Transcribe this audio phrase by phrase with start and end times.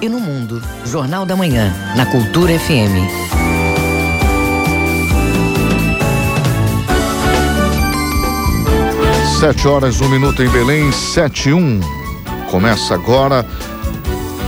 [0.00, 3.08] E no mundo, Jornal da Manhã, na Cultura FM.
[9.40, 11.80] Sete horas, um minuto em Belém, sete e um.
[12.50, 13.44] Começa agora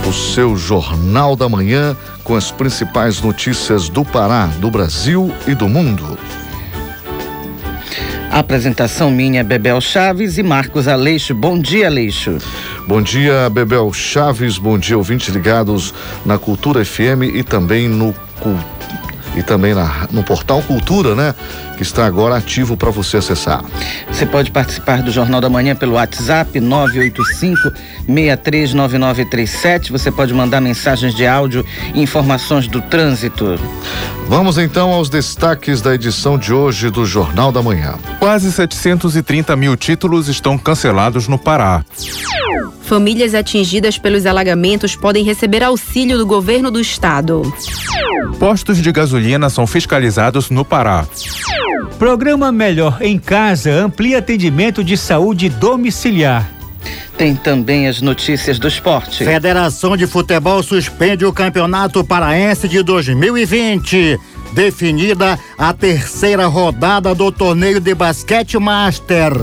[0.07, 5.67] o seu Jornal da Manhã com as principais notícias do Pará, do Brasil e do
[5.67, 6.17] mundo.
[8.31, 11.33] Apresentação minha, Bebel Chaves e Marcos Aleixo.
[11.33, 12.37] Bom dia, Aleixo.
[12.89, 14.57] Bom dia, Bebel Chaves.
[14.57, 15.93] Bom dia, ouvintes ligados
[16.25, 18.15] na Cultura FM e também no
[19.37, 21.35] e também na, no portal Cultura, né?
[21.79, 23.63] Que está agora ativo para você acessar.
[24.11, 27.71] Você pode participar do Jornal da Manhã pelo WhatsApp 985
[28.05, 29.89] 639937.
[29.89, 31.65] Você pode mandar mensagens de áudio
[31.95, 33.57] e informações do trânsito.
[34.27, 37.95] Vamos então aos destaques da edição de hoje do Jornal da Manhã.
[38.19, 41.85] Quase 730 mil títulos estão cancelados no Pará.
[42.81, 47.41] Famílias atingidas pelos alagamentos podem receber auxílio do governo do estado.
[48.37, 51.05] Postos de gasolina são fiscalizados no Pará.
[51.97, 56.49] Programa Melhor em Casa amplia atendimento de saúde domiciliar.
[57.17, 59.25] Tem também as notícias do esporte.
[59.25, 64.17] Federação de Futebol suspende o Campeonato Paraense de 2020.
[64.53, 69.33] Definida a terceira rodada do torneio de basquete Master.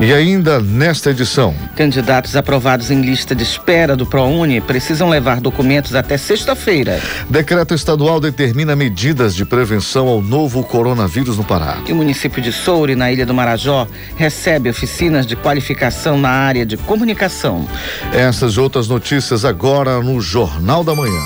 [0.00, 1.54] E ainda nesta edição.
[1.76, 6.98] Candidatos aprovados em lista de espera do ProUni precisam levar documentos até sexta-feira.
[7.28, 11.76] Decreto estadual determina medidas de prevenção ao novo coronavírus no Pará.
[11.86, 16.64] E o município de Soure, na Ilha do Marajó, recebe oficinas de qualificação na área
[16.64, 17.68] de comunicação.
[18.10, 21.22] Essas e outras notícias agora no Jornal da Manhã.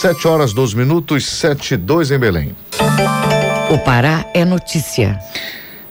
[0.00, 2.56] Sete horas, dois minutos, sete e dois em Belém.
[3.68, 5.18] O Pará é notícia.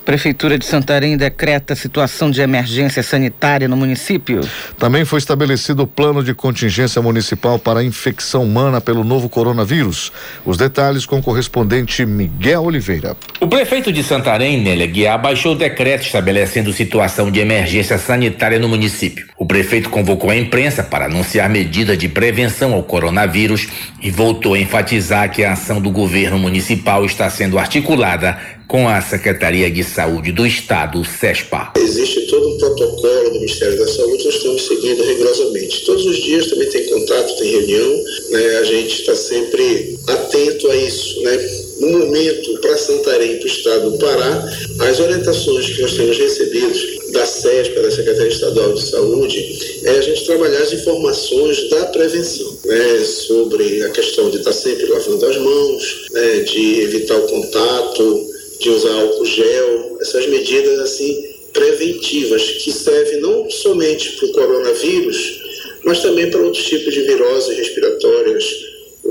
[0.09, 4.41] Prefeitura de Santarém decreta situação de emergência sanitária no município.
[4.75, 10.11] Também foi estabelecido o plano de contingência municipal para a infecção humana pelo novo coronavírus.
[10.43, 13.15] Os detalhes com o correspondente Miguel Oliveira.
[13.39, 18.67] O prefeito de Santarém, Nélia Guiar, baixou o decreto estabelecendo situação de emergência sanitária no
[18.67, 19.27] município.
[19.37, 23.67] O prefeito convocou a imprensa para anunciar medidas de prevenção ao coronavírus
[24.01, 29.01] e voltou a enfatizar que a ação do governo municipal está sendo articulada com a
[29.01, 31.73] Secretaria de Saúde do Estado, SESPA.
[31.75, 35.83] Existe todo um protocolo do Ministério da Saúde, nós estamos seguindo rigorosamente.
[35.85, 38.57] Todos os dias também tem contato, tem reunião, né?
[38.59, 41.19] a gente está sempre atento a isso.
[41.23, 41.49] Né?
[41.79, 44.49] No momento, para Santarém para o Estado do Pará,
[44.87, 50.01] as orientações que nós temos recebido da SESPA, da Secretaria Estadual de Saúde, é a
[50.01, 52.99] gente trabalhar as informações da prevenção, né?
[53.03, 56.39] sobre a questão de estar sempre lavando as mãos, né?
[56.41, 63.49] de evitar o contato, de usar álcool gel, essas medidas assim preventivas que servem não
[63.49, 65.41] somente para o coronavírus,
[65.83, 68.45] mas também para outros tipos de viroses respiratórias,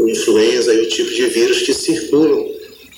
[0.06, 2.48] influenza e o tipo de vírus que circulam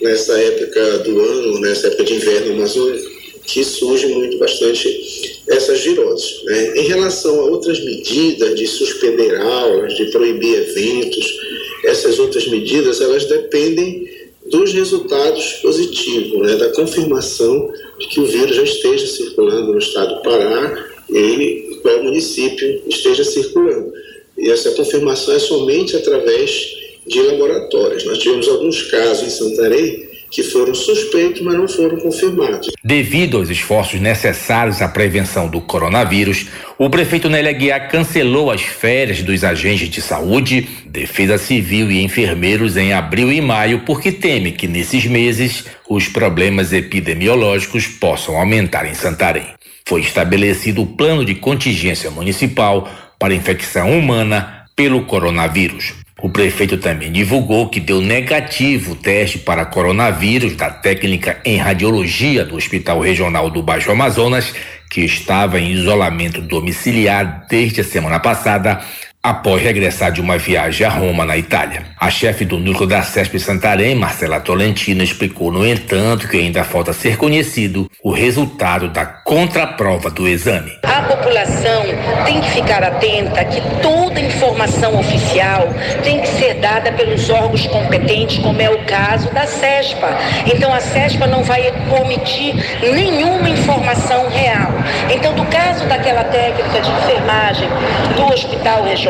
[0.01, 3.09] nessa época do ano, nessa época de inverno amazônico,
[3.47, 6.43] que surge muito bastante essas viroses.
[6.45, 6.79] Né?
[6.79, 11.39] Em relação a outras medidas de suspender aulas, de proibir eventos,
[11.85, 14.09] essas outras medidas, elas dependem
[14.51, 20.17] dos resultados positivos, né, da confirmação de que o vírus já esteja circulando no estado
[20.17, 23.93] do Pará e qual município esteja circulando.
[24.37, 28.05] E essa confirmação é somente através de laboratórios.
[28.05, 32.69] Nós tivemos alguns casos em Santarém que foram suspeitos, mas não foram confirmados.
[32.85, 36.47] Devido aos esforços necessários à prevenção do coronavírus,
[36.79, 42.77] o prefeito Nélia Guiar cancelou as férias dos agentes de saúde, defesa civil e enfermeiros
[42.77, 48.95] em abril e maio, porque teme que nesses meses os problemas epidemiológicos possam aumentar em
[48.95, 49.47] Santarém.
[49.85, 52.89] Foi estabelecido o plano de contingência municipal
[53.19, 55.95] para infecção humana pelo coronavírus.
[56.23, 62.45] O prefeito também divulgou que deu negativo o teste para coronavírus da técnica em radiologia
[62.45, 64.55] do Hospital Regional do Baixo Amazonas,
[64.91, 68.81] que estava em isolamento domiciliar desde a semana passada
[69.23, 71.83] após regressar de uma viagem a Roma, na Itália.
[72.01, 76.95] A chefe do núcleo da CESP Santarém, Marcela Tolentino, explicou, no entanto, que ainda falta
[76.95, 80.73] ser conhecido o resultado da contraprova do exame.
[80.85, 81.83] A população
[82.25, 85.69] tem que ficar atenta que toda informação oficial
[86.03, 90.17] tem que ser dada pelos órgãos competentes, como é o caso da CESPA.
[90.47, 91.71] Então a CESPA não vai
[92.01, 94.71] omitir nenhuma informação real.
[95.15, 97.69] Então, do caso daquela técnica de enfermagem
[98.17, 99.10] do Hospital Regional,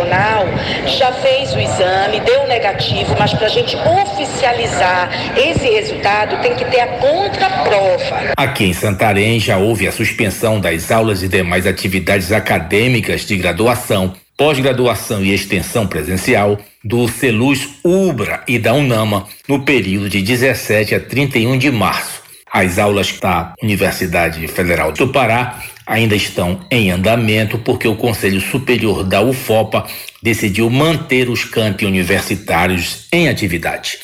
[0.86, 6.64] Já fez o exame, deu negativo, mas para a gente oficializar esse resultado tem que
[6.64, 8.32] ter a contraprova.
[8.36, 14.14] Aqui em Santarém já houve a suspensão das aulas e demais atividades acadêmicas de graduação
[14.40, 21.00] pós-graduação e extensão presencial do CELUS UBRA e da UNAMA no período de 17 a
[21.00, 22.22] 31 de março.
[22.50, 25.60] As aulas da Universidade Federal do Pará
[25.90, 29.84] ainda estão em andamento porque o Conselho Superior da UFOPA
[30.22, 33.98] decidiu manter os campi universitários em atividade.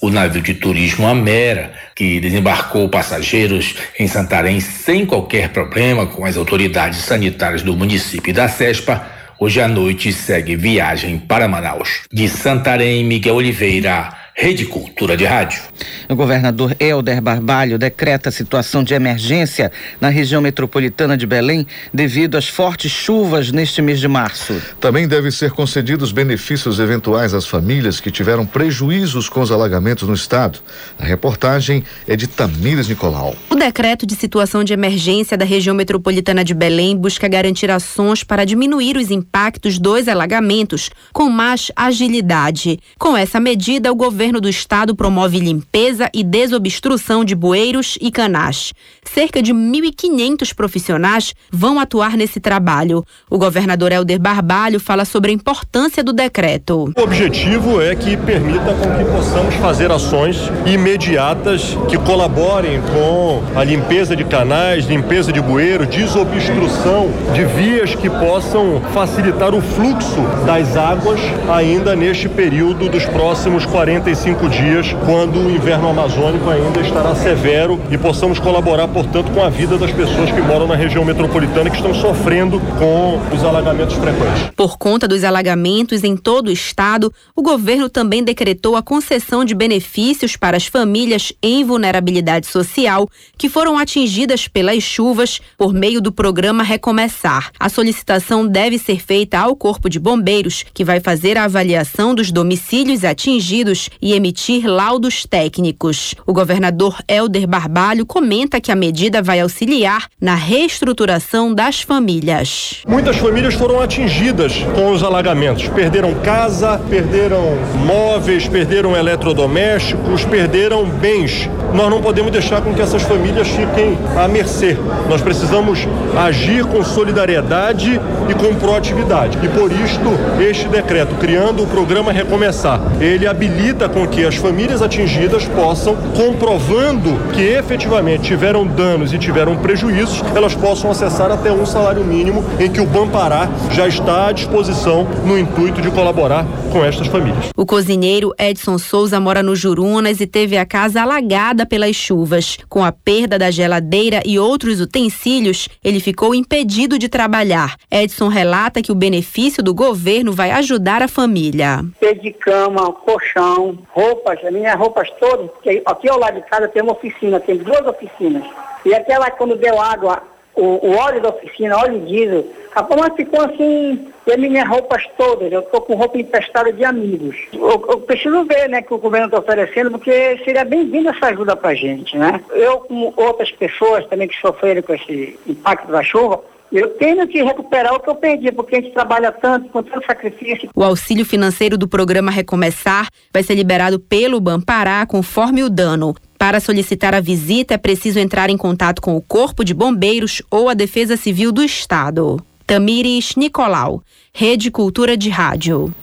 [0.00, 6.38] O navio de turismo Amera, que desembarcou passageiros em Santarém sem qualquer problema com as
[6.38, 9.06] autoridades sanitárias do município e da CESPA,
[9.38, 12.00] hoje à noite segue viagem para Manaus.
[12.10, 14.25] De Santarém, Miguel Oliveira.
[14.38, 15.62] Rede Cultura de Rádio.
[16.10, 22.46] O governador Helder Barbalho decreta situação de emergência na região metropolitana de Belém devido às
[22.46, 24.60] fortes chuvas neste mês de março.
[24.78, 30.14] Também devem ser concedidos benefícios eventuais às famílias que tiveram prejuízos com os alagamentos no
[30.14, 30.58] estado.
[30.98, 33.34] A reportagem é de Tamires Nicolau.
[33.48, 38.44] O decreto de situação de emergência da região metropolitana de Belém busca garantir ações para
[38.44, 42.78] diminuir os impactos dos alagamentos com mais agilidade.
[42.98, 48.10] Com essa medida, o governo governo do estado promove limpeza e desobstrução de bueiros e
[48.10, 48.72] canais.
[49.04, 53.04] Cerca de 1.500 profissionais vão atuar nesse trabalho.
[53.30, 56.92] O governador Helder Barbalho fala sobre a importância do decreto.
[56.96, 63.62] O objetivo é que permita com que possamos fazer ações imediatas que colaborem com a
[63.62, 70.76] limpeza de canais, limpeza de bueiros, desobstrução de vias que possam facilitar o fluxo das
[70.76, 77.14] águas ainda neste período dos próximos 45 45 dias, quando o inverno amazônico ainda estará
[77.14, 81.68] severo e possamos colaborar, portanto, com a vida das pessoas que moram na região metropolitana
[81.68, 84.50] que estão sofrendo com os alagamentos frequentes.
[84.56, 89.54] Por conta dos alagamentos em todo o estado, o governo também decretou a concessão de
[89.54, 96.10] benefícios para as famílias em vulnerabilidade social que foram atingidas pelas chuvas por meio do
[96.10, 97.50] programa Recomeçar.
[97.60, 102.32] A solicitação deve ser feita ao Corpo de Bombeiros, que vai fazer a avaliação dos
[102.32, 106.14] domicílios atingidos e emitir laudos técnicos.
[106.26, 112.82] O governador Helder Barbalho comenta que a medida vai auxiliar na reestruturação das famílias.
[112.86, 115.68] Muitas famílias foram atingidas com os alagamentos.
[115.68, 121.48] Perderam casa, perderam móveis, perderam eletrodomésticos, perderam bens.
[121.74, 124.76] Nós não podemos deixar com que essas famílias fiquem à mercê.
[125.08, 125.80] Nós precisamos
[126.16, 129.38] agir com solidariedade e com proatividade.
[129.42, 130.10] E por isto,
[130.40, 137.16] este decreto, criando o programa Recomeçar, ele habilita com que as famílias atingidas possam, comprovando
[137.32, 142.70] que efetivamente tiveram danos e tiveram prejuízos, elas possam acessar até um salário mínimo em
[142.70, 147.46] que o Bampará já está à disposição no intuito de colaborar com estas famílias.
[147.56, 152.58] O cozinheiro Edson Souza mora no Jurunas e teve a casa alagada pelas chuvas.
[152.68, 157.76] Com a perda da geladeira e outros utensílios, ele ficou impedido de trabalhar.
[157.90, 161.82] Edson relata que o benefício do governo vai ajudar a família.
[162.22, 166.82] de cama, colchão, roupas, as minhas roupas todas, porque aqui ao lado de casa tem
[166.82, 168.44] uma oficina, tem duas oficinas.
[168.84, 170.22] E aquela, quando deu água,
[170.54, 175.52] o, o óleo da oficina, óleo diesel, rapaz, ficou assim, e as minhas roupas todas,
[175.52, 177.36] eu estou com roupa emprestada de amigos.
[177.52, 181.54] Eu, eu preciso ver, né, que o governo está oferecendo, porque seria bem-vinda essa ajuda
[181.54, 182.40] para a gente, né?
[182.50, 186.40] Eu, como outras pessoas também que sofreram com esse impacto da chuva,
[186.72, 190.06] eu tenho que recuperar o que eu perdi, porque a gente trabalha tanto, com tanto
[190.06, 190.68] sacrifício.
[190.74, 196.14] O auxílio financeiro do programa Recomeçar vai ser liberado pelo Bampará conforme o dano.
[196.38, 200.68] Para solicitar a visita, é preciso entrar em contato com o Corpo de Bombeiros ou
[200.68, 202.36] a Defesa Civil do Estado.
[202.66, 204.02] Tamires Nicolau,
[204.34, 205.94] Rede Cultura de Rádio.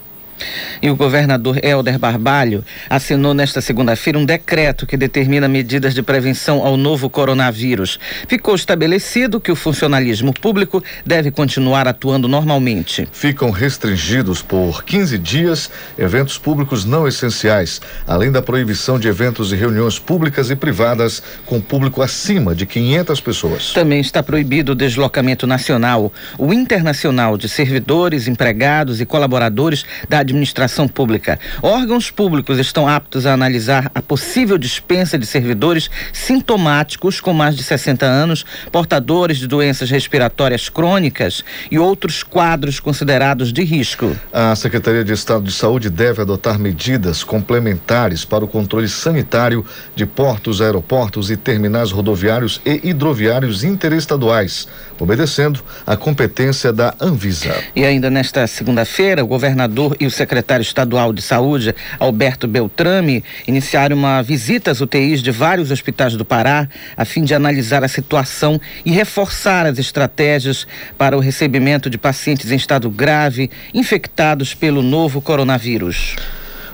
[0.82, 6.64] E o governador Helder Barbalho assinou nesta segunda-feira um decreto que determina medidas de prevenção
[6.64, 7.98] ao novo coronavírus.
[8.28, 13.08] Ficou estabelecido que o funcionalismo público deve continuar atuando normalmente.
[13.12, 19.56] Ficam restringidos por 15 dias eventos públicos não essenciais, além da proibição de eventos e
[19.56, 23.72] reuniões públicas e privadas com público acima de 500 pessoas.
[23.72, 30.33] Também está proibido o deslocamento nacional, o internacional de servidores, empregados e colaboradores da administração
[30.92, 31.38] pública.
[31.62, 37.62] Órgãos públicos estão aptos a analisar a possível dispensa de servidores sintomáticos com mais de
[37.62, 44.16] 60 anos, portadores de doenças respiratórias crônicas e outros quadros considerados de risco.
[44.32, 49.64] A Secretaria de Estado de Saúde deve adotar medidas complementares para o controle sanitário
[49.94, 57.54] de portos, aeroportos e terminais rodoviários e hidroviários interestaduais, obedecendo à competência da Anvisa.
[57.74, 63.96] E ainda nesta segunda-feira, o governador e o secretário estadual de Saúde, Alberto Beltrame, iniciaram
[63.96, 68.60] uma visita às UTIs de vários hospitais do Pará, a fim de analisar a situação
[68.84, 75.20] e reforçar as estratégias para o recebimento de pacientes em estado grave infectados pelo novo
[75.20, 76.16] coronavírus.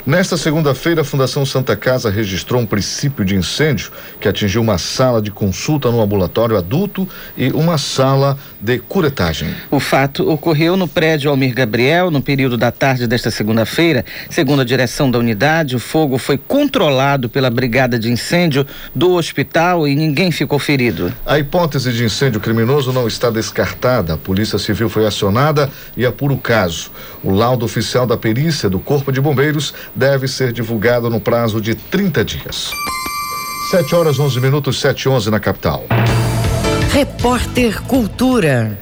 [0.07, 5.21] Nesta segunda-feira, a Fundação Santa Casa registrou um princípio de incêndio que atingiu uma sala
[5.21, 9.54] de consulta no ambulatório adulto e uma sala de curetagem.
[9.71, 14.04] O fato ocorreu no prédio Almir Gabriel no período da tarde desta segunda-feira.
[14.30, 19.87] Segundo a direção da unidade, o fogo foi controlado pela brigada de incêndio do hospital
[19.87, 21.12] e ninguém ficou ferido.
[21.26, 24.14] A hipótese de incêndio criminoso não está descartada.
[24.14, 26.90] A Polícia Civil foi acionada e apura o caso.
[27.23, 31.75] O laudo oficial da perícia do Corpo de Bombeiros deve ser divulgado no prazo de
[31.75, 32.70] 30 dias.
[33.70, 35.85] 7 horas 11 minutos, 7 e 11 na capital.
[36.92, 38.78] Repórter Cultura.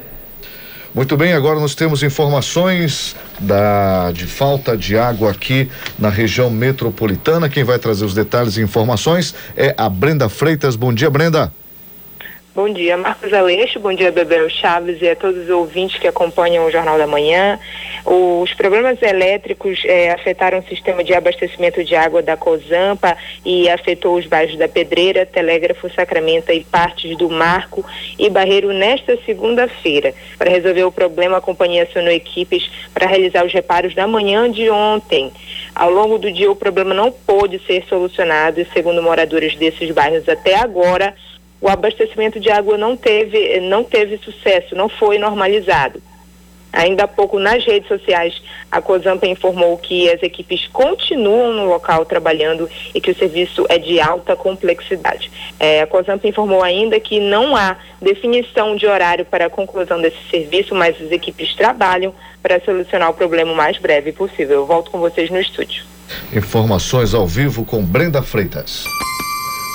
[0.93, 7.47] Muito bem, agora nós temos informações da de falta de água aqui na região metropolitana.
[7.47, 10.75] Quem vai trazer os detalhes e informações é a Brenda Freitas.
[10.75, 11.53] Bom dia, Brenda.
[12.59, 16.65] Bom dia, Marcos Aleixo, bom dia, Bebel Chaves e a todos os ouvintes que acompanham
[16.65, 17.57] o Jornal da Manhã.
[18.05, 24.17] Os problemas elétricos eh, afetaram o sistema de abastecimento de água da Cozampa e afetou
[24.17, 27.85] os bairros da Pedreira, Telégrafo, Sacramento e partes do Marco
[28.17, 30.13] e Barreiro nesta segunda-feira.
[30.37, 34.69] Para resolver o problema, a companhia acionou equipes para realizar os reparos na manhã de
[34.69, 35.31] ontem.
[35.73, 40.27] Ao longo do dia, o problema não pôde ser solucionado e, segundo moradores desses bairros
[40.27, 41.15] até agora,
[41.61, 46.01] o abastecimento de água não teve, não teve sucesso, não foi normalizado.
[46.71, 48.39] Ainda há pouco nas redes sociais,
[48.71, 53.79] a COSAMPA informou que as equipes continuam no local trabalhando e que o serviço é
[53.79, 55.31] de alta complexidade.
[55.59, 60.19] É, a COSAMPA informou ainda que não há definição de horário para a conclusão desse
[60.29, 64.57] serviço, mas as equipes trabalham para solucionar o problema o mais breve possível.
[64.57, 65.83] Eu volto com vocês no estúdio.
[66.31, 68.85] Informações ao vivo com Brenda Freitas.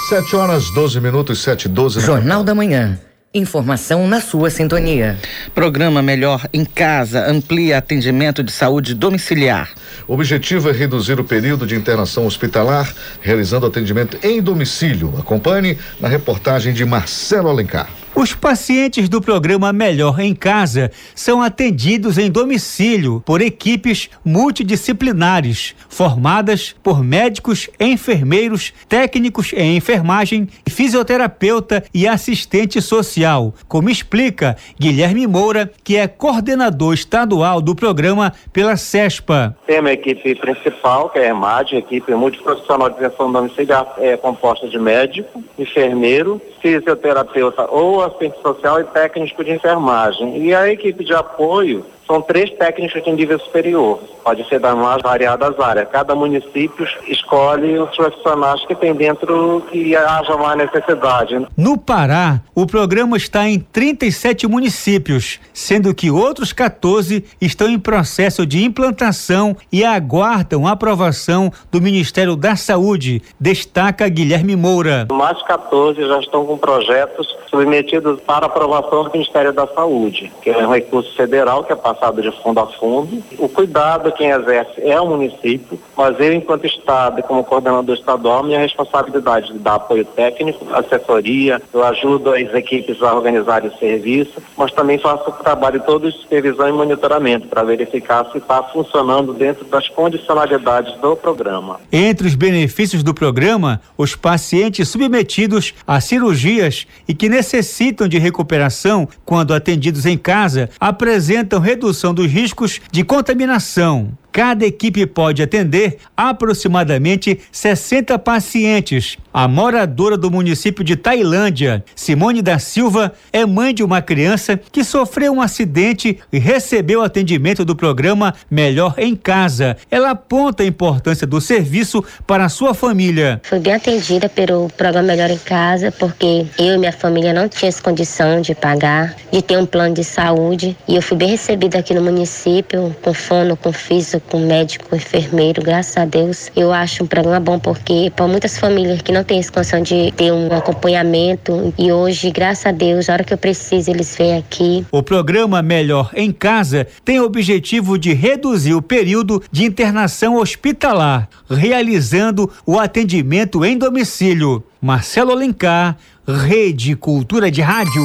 [0.09, 2.01] 7 horas 12 minutos, 7 e 12.
[2.01, 2.99] Jornal da Manhã.
[3.33, 5.19] Informação na sua sintonia.
[5.55, 9.71] Programa Melhor em Casa amplia atendimento de saúde domiciliar.
[10.07, 15.15] O objetivo é reduzir o período de internação hospitalar, realizando atendimento em domicílio.
[15.19, 17.89] Acompanhe na reportagem de Marcelo Alencar.
[18.17, 26.77] Os pacientes do programa Melhor em Casa são atendidos em domicílio por equipes multidisciplinares, formadas
[26.81, 35.97] por médicos, enfermeiros, técnicos em enfermagem, fisioterapeuta e assistente social, como explica Guilherme Moura, que
[35.97, 39.57] é coordenador estadual do programa pela CESPA.
[39.67, 44.69] Tem uma equipe principal, que é a EMAD, equipe multiprofissional de atenção domiciliar, é composta
[44.69, 50.39] de médico, enfermeiro, fisioterapeuta ou assistente social e técnico de enfermagem.
[50.43, 54.01] E a equipe de apoio são três técnicos de nível superior.
[54.23, 55.89] Pode ser das mais variadas áreas.
[55.91, 61.47] Cada município escolhe os profissionais que tem dentro que haja mais necessidade.
[61.57, 68.47] No Pará, o programa está em 37 municípios, sendo que outros 14 estão em processo
[68.47, 75.07] de implantação e aguardam a aprovação do Ministério da Saúde, destaca Guilherme Moura.
[75.13, 80.67] Mais 14 já estão com projetos submetidos para aprovação do Ministério da Saúde, que é
[80.67, 83.23] um recurso federal que é passado de fundo a fundo.
[83.39, 88.43] O cuidado quem exerce é o município, mas eu, enquanto Estado e como coordenador estadual,
[88.43, 94.43] minha responsabilidade de dar apoio técnico, assessoria, eu ajudo as equipes a organizarem o serviço,
[94.57, 99.33] mas também faço o trabalho todo de supervisão e monitoramento para verificar se está funcionando
[99.33, 101.81] dentro das condicionalidades do programa.
[101.93, 109.09] Entre os benefícios do programa, os pacientes submetidos a cirurgias e que necessitam de recuperação
[109.25, 111.84] quando atendidos em casa apresentam redução
[112.15, 114.17] dos riscos de contaminação.
[114.35, 119.17] Cada equipe pode atender aproximadamente 60 pacientes.
[119.33, 124.83] A moradora do município de Tailândia, Simone da Silva, é mãe de uma criança que
[124.83, 129.77] sofreu um acidente e recebeu atendimento do programa Melhor em Casa.
[129.89, 133.41] Ela aponta a importância do serviço para a sua família.
[133.45, 137.79] Fui bem atendida pelo programa Melhor em Casa, porque eu e minha família não tínhamos
[137.79, 140.77] condição de pagar, de ter um plano de saúde.
[140.89, 145.63] E eu fui bem recebida aqui no município, com fono, com físico, com médico, enfermeiro,
[145.63, 146.51] graças a Deus.
[146.57, 150.13] Eu acho um programa bom porque para muitas famílias que não têm essa condição de
[150.13, 154.39] ter um acompanhamento e hoje, graças a Deus, a hora que eu preciso, eles vêm
[154.39, 154.87] aqui.
[154.91, 161.29] O programa Melhor em Casa tem o objetivo de reduzir o período de internação hospitalar,
[161.49, 164.65] realizando o atendimento em domicílio.
[164.81, 168.05] Marcelo Alencar, Rede Cultura de Rádio.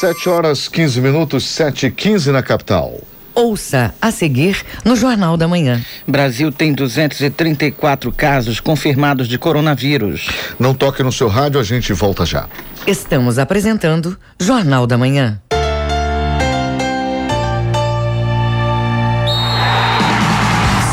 [0.00, 3.00] 7 horas 15 minutos, 7 e 15 na capital.
[3.34, 5.82] Ouça a seguir no Jornal da Manhã.
[6.06, 10.28] Brasil tem 234 casos confirmados de coronavírus.
[10.58, 12.46] Não toque no seu rádio, a gente volta já.
[12.86, 15.40] Estamos apresentando Jornal da Manhã.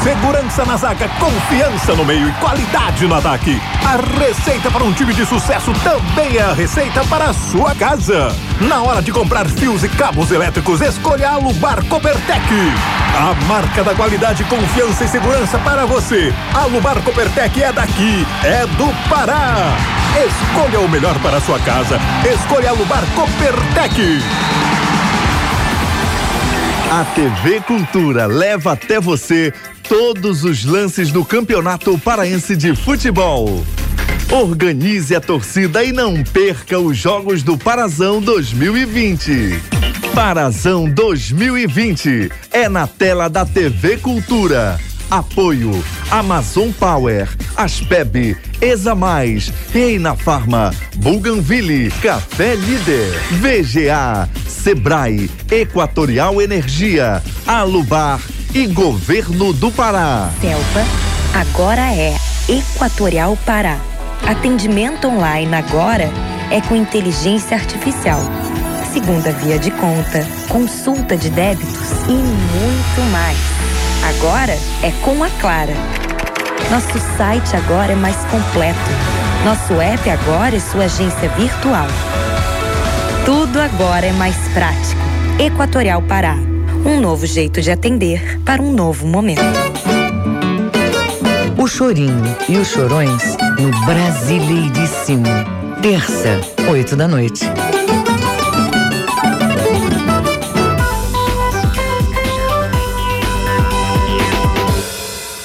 [0.04, 3.62] Segurança na zaga, confiança no meio e qualidade no ataque.
[3.86, 8.36] A receita para um time de sucesso também é a receita para a sua casa.
[8.60, 12.42] Na hora de comprar fios e cabos elétricos, escolha a Lubar Copertec.
[13.16, 16.34] A marca da qualidade, confiança e segurança para você.
[16.56, 19.78] A Lubar Copertec é daqui, é do Pará.
[20.26, 22.00] Escolha o melhor para a sua casa.
[22.28, 24.20] Escolha a Lubar Copertec.
[26.92, 29.54] A TV Cultura leva até você
[29.92, 33.62] todos os lances do Campeonato Paraense de Futebol.
[34.32, 39.62] Organize a torcida e não perca os Jogos do Parazão 2020.
[40.16, 44.80] Parazão 2020 é na tela da TV Cultura.
[45.10, 57.22] Apoio Amazon Power, Aspeb, Exa Mais, Reina Farma, Buganville, Café Líder, VGA, Sebrae, Equatorial Energia,
[57.46, 58.22] Alubar
[58.54, 60.30] e Governo do Pará.
[60.42, 60.84] Selva
[61.34, 62.16] agora é
[62.50, 63.78] Equatorial Pará.
[64.28, 66.10] Atendimento online agora
[66.50, 68.20] é com inteligência artificial.
[68.92, 73.38] Segunda via de conta, consulta de débitos e muito mais.
[74.10, 75.74] Agora é com a Clara.
[76.70, 78.80] Nosso site agora é mais completo.
[79.46, 81.88] Nosso app agora é sua agência virtual.
[83.26, 85.02] Tudo agora é mais prático.
[85.40, 86.51] Equatorial Pará.
[86.86, 89.42] Um novo jeito de atender para um novo momento.
[91.58, 95.26] O Chorinho e os Chorões no Brasileiríssimo.
[95.82, 97.46] Terça, oito da noite.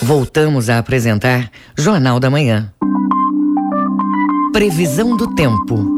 [0.02, 2.72] Voltamos a apresentar Jornal da Manhã.
[4.52, 5.95] Previsão do tempo.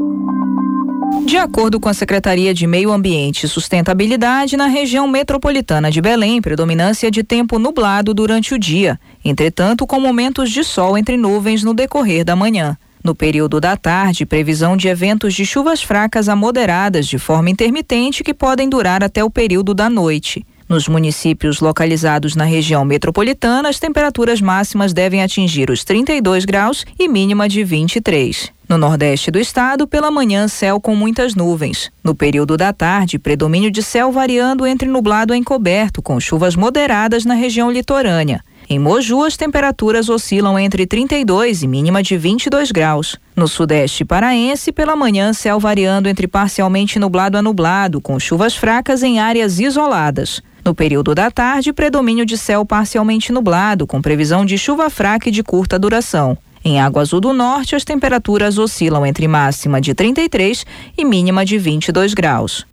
[1.28, 6.40] De acordo com a Secretaria de Meio Ambiente e Sustentabilidade, na região metropolitana de Belém,
[6.40, 11.74] predominância de tempo nublado durante o dia, entretanto, com momentos de sol entre nuvens no
[11.74, 12.78] decorrer da manhã.
[13.04, 18.24] No período da tarde, previsão de eventos de chuvas fracas a moderadas de forma intermitente
[18.24, 20.46] que podem durar até o período da noite.
[20.66, 27.06] Nos municípios localizados na região metropolitana, as temperaturas máximas devem atingir os 32 graus e
[27.06, 28.56] mínima de 23.
[28.68, 31.90] No nordeste do estado, pela manhã, céu com muitas nuvens.
[32.04, 37.24] No período da tarde, predomínio de céu variando entre nublado e encoberto, com chuvas moderadas
[37.24, 38.44] na região litorânea.
[38.68, 43.16] Em Moju, as temperaturas oscilam entre 32 e mínima de 22 graus.
[43.34, 49.02] No sudeste paraense, pela manhã, céu variando entre parcialmente nublado a nublado, com chuvas fracas
[49.02, 50.42] em áreas isoladas.
[50.62, 55.32] No período da tarde, predomínio de céu parcialmente nublado, com previsão de chuva fraca e
[55.32, 56.36] de curta duração.
[56.68, 60.66] Em Água Azul do Norte, as temperaturas oscilam entre máxima de 33
[60.98, 62.66] e mínima de 22 graus.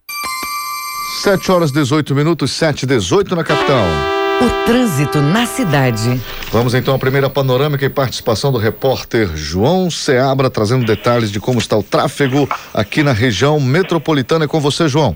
[1.23, 3.85] 7 horas 18 minutos, 7 e 18 na capital.
[4.41, 6.21] O trânsito na cidade.
[6.51, 11.57] Vamos então à primeira panorâmica e participação do repórter João Seabra, trazendo detalhes de como
[11.57, 14.43] está o tráfego aqui na região metropolitana.
[14.43, 15.15] É com você, João.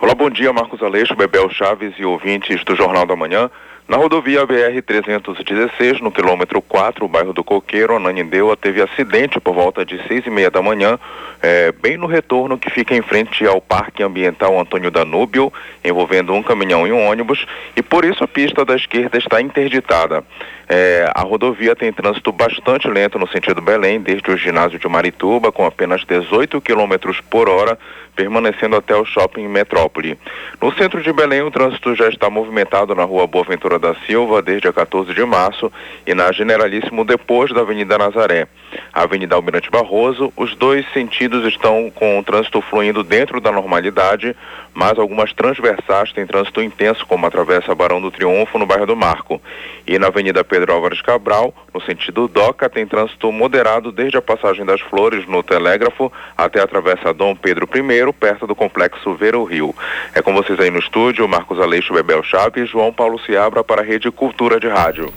[0.00, 3.48] Olá, bom dia, Marcos Aleixo, Bebel Chaves e ouvintes do Jornal da Manhã.
[3.86, 9.84] Na rodovia BR-316, no quilômetro 4, o bairro do Coqueiro, Ananindeua, teve acidente por volta
[9.84, 10.98] de seis e meia da manhã,
[11.42, 15.52] é, bem no retorno que fica em frente ao Parque Ambiental Antônio Danúbio,
[15.84, 17.44] envolvendo um caminhão e um ônibus,
[17.76, 20.24] e por isso a pista da esquerda está interditada.
[20.68, 25.52] É, a rodovia tem trânsito bastante lento no sentido Belém, desde o ginásio de Marituba,
[25.52, 26.94] com apenas 18 km
[27.28, 27.78] por hora,
[28.14, 30.18] permanecendo até o shopping Metrópole.
[30.60, 34.40] No centro de Belém, o trânsito já está movimentado na rua Boa Ventura da Silva
[34.40, 35.70] desde a 14 de março
[36.06, 38.46] e na Generalíssimo depois da Avenida Nazaré.
[38.92, 44.34] A Avenida Almirante Barroso, os dois sentidos estão com o trânsito fluindo dentro da normalidade,
[44.72, 48.96] mas algumas transversais têm trânsito intenso, como a Travessa Barão do Triunfo no bairro do
[48.96, 49.40] Marco.
[49.86, 54.64] E na Avenida Pedro Álvares Cabral, no sentido Doca, tem trânsito moderado desde a passagem
[54.64, 59.42] das Flores no Telégrafo até a Travessa Dom Pedro I, perto do complexo Ver o
[59.42, 59.74] Rio.
[60.14, 63.82] É com vocês aí no estúdio, Marcos Aleixo Bebel Chaves e João Paulo Ciabra para
[63.82, 65.12] a Rede Cultura de Rádio.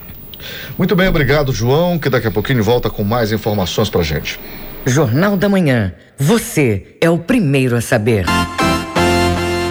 [0.75, 4.39] Muito bem, obrigado, João, que daqui a pouquinho volta com mais informações pra gente.
[4.87, 5.93] Jornal da Manhã.
[6.17, 8.25] Você é o primeiro a saber.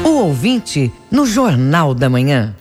[0.05, 2.55] O ouvinte no Jornal da Manhã.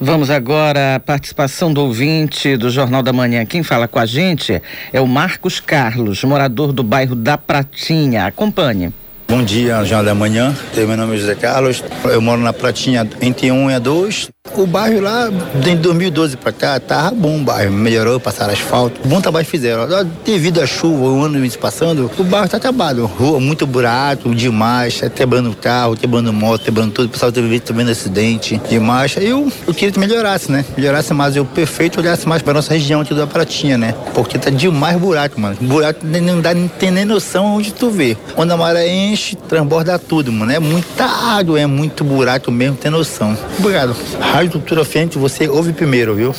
[0.00, 3.46] Vamos agora à participação do ouvinte do Jornal da Manhã.
[3.46, 4.60] Quem fala com a gente
[4.92, 8.26] é o Marcos Carlos, morador do bairro da Pratinha.
[8.26, 8.92] Acompanhe.
[9.28, 10.54] Bom dia, Jornal da Manhã.
[10.76, 11.82] Meu nome é José Carlos.
[12.04, 14.33] Eu moro na Pratinha entre 1 e 2.
[14.52, 15.30] O bairro lá,
[15.62, 17.72] de 2012 para cá, tava bom o bairro.
[17.72, 19.00] Melhorou, passaram asfalto.
[19.08, 19.88] Bom trabalho fizeram.
[20.24, 23.04] Devido à chuva, o ano passando, o bairro tá acabado.
[23.06, 25.00] Rua, muito buraco, demais.
[25.00, 27.06] Tá quebrando carro, quebrando moto, quebrando tudo.
[27.06, 29.16] O pessoal teve também acidente demais.
[29.18, 30.64] Eu, eu queria que melhorasse, né?
[30.76, 31.36] Melhorasse mais.
[31.36, 33.94] o perfeito olhasse mais para nossa região aqui da Pratinha, né?
[34.14, 35.56] Porque tá demais buraco, mano.
[35.60, 38.16] Buraco não dá, não tem nem noção onde tu vê.
[38.36, 40.52] Quando a maré enche, transborda tudo, mano.
[40.52, 43.36] É muita água, é muito buraco mesmo, tem noção.
[43.58, 43.96] Obrigado.
[44.34, 46.34] Rádio Cultura Frente, você ouve primeiro, viu?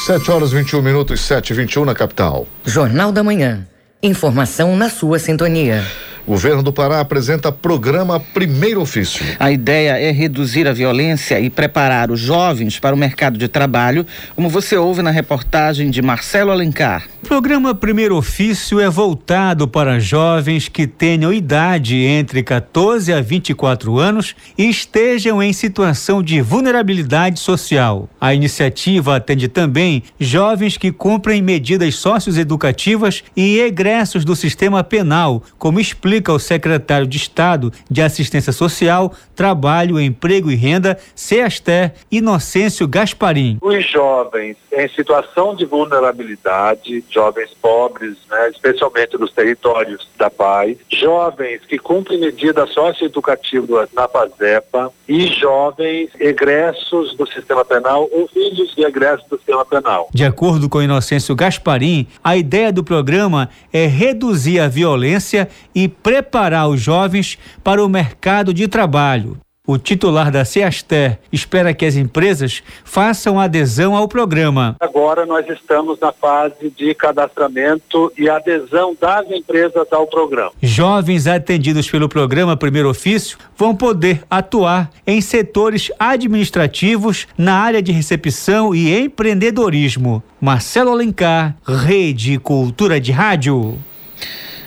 [0.04, 2.44] 7 horas 21 minutos, 7 e 21 na capital.
[2.64, 3.64] Jornal da Manhã.
[4.04, 5.82] Informação na sua sintonia.
[6.26, 9.22] Governo do Pará apresenta programa Primeiro Ofício.
[9.38, 14.06] A ideia é reduzir a violência e preparar os jovens para o mercado de trabalho,
[14.34, 17.04] como você ouve na reportagem de Marcelo Alencar.
[17.22, 23.98] O programa Primeiro Ofício é voltado para jovens que tenham idade entre 14 a 24
[23.98, 28.08] anos e estejam em situação de vulnerabilidade social.
[28.18, 35.78] A iniciativa atende também jovens que cumprem medidas socioeducativas e egressos do sistema penal, como
[35.78, 42.86] explica explica o secretário de Estado de Assistência Social, Trabalho, Emprego e Renda, CEASTER, Inocêncio
[42.86, 43.58] Gasparim.
[43.60, 51.60] Os jovens em situação de vulnerabilidade, jovens pobres, né, especialmente nos territórios da paz, jovens
[51.66, 58.84] que cumprem medidas socioeducativas na PASEPA e jovens egressos do sistema penal ou filhos de
[58.84, 60.08] egressos do sistema penal.
[60.12, 66.68] De acordo com Inocêncio Gasparim, a ideia do programa é reduzir a violência e preparar
[66.68, 69.38] os jovens para o mercado de trabalho.
[69.66, 74.76] O titular da Ceaster espera que as empresas façam adesão ao programa.
[74.78, 80.52] Agora nós estamos na fase de cadastramento e adesão das empresas ao programa.
[80.62, 87.90] Jovens atendidos pelo programa Primeiro Ofício vão poder atuar em setores administrativos na área de
[87.90, 90.22] recepção e empreendedorismo.
[90.38, 93.78] Marcelo Alencar, Rede Cultura de Rádio.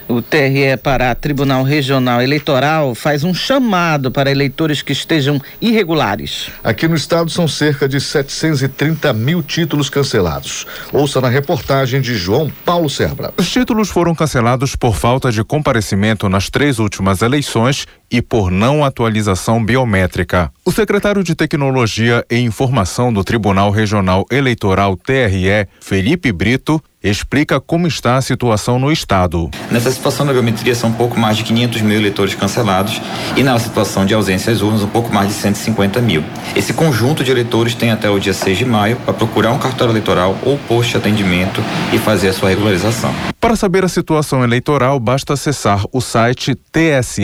[0.07, 6.49] O TRE Pará, Tribunal Regional Eleitoral, faz um chamado para eleitores que estejam irregulares.
[6.63, 10.65] Aqui no estado são cerca de 730 mil títulos cancelados.
[10.93, 13.33] Ouça na reportagem de João Paulo Serbra.
[13.35, 18.85] Os títulos foram cancelados por falta de comparecimento nas três últimas eleições e por não
[18.85, 20.49] atualização biométrica.
[20.63, 27.87] O secretário de Tecnologia e Informação do Tribunal Regional Eleitoral TRE, Felipe Brito, explica como
[27.87, 29.49] está a situação no estado.
[29.71, 33.01] Nessa situação da biometria são um pouco mais de 500 mil eleitores cancelados
[33.35, 36.23] e na situação de ausência às urnas um pouco mais de 150 mil.
[36.55, 39.91] Esse conjunto de eleitores tem até o dia 6 de maio para procurar um cartório
[39.91, 41.61] eleitoral ou posto de atendimento
[41.93, 43.13] e fazer a sua regularização.
[43.39, 47.19] Para saber a situação eleitoral, basta acessar o site tse.jus.br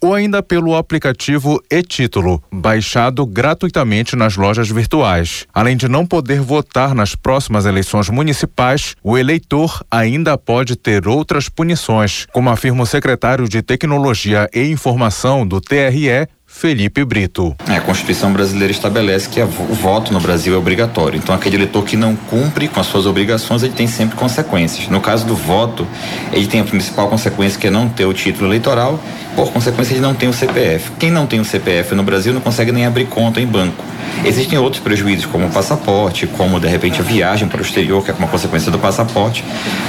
[0.00, 5.46] ou ainda pelo aplicativo e-título, baixado gratuitamente nas lojas virtuais.
[5.52, 11.48] Além de não poder votar nas próximas eleições municipais, o eleitor ainda pode ter outras
[11.48, 17.54] punições, como afirma o secretário de Tecnologia e Informação do TRE, Felipe Brito.
[17.68, 21.18] É, a Constituição brasileira estabelece que o voto no Brasil é obrigatório.
[21.18, 24.88] Então, aquele eleitor que não cumpre com as suas obrigações, ele tem sempre consequências.
[24.88, 25.86] No caso do voto,
[26.32, 28.98] ele tem a principal consequência que é não ter o título eleitoral,
[29.36, 30.92] por consequência, ele não tem o CPF.
[30.98, 33.84] Quem não tem o CPF no Brasil não consegue nem abrir conta em banco.
[34.24, 38.10] Existem outros prejuízos, como o passaporte, como de repente a viagem para o exterior, que
[38.10, 39.44] é uma consequência do passaporte,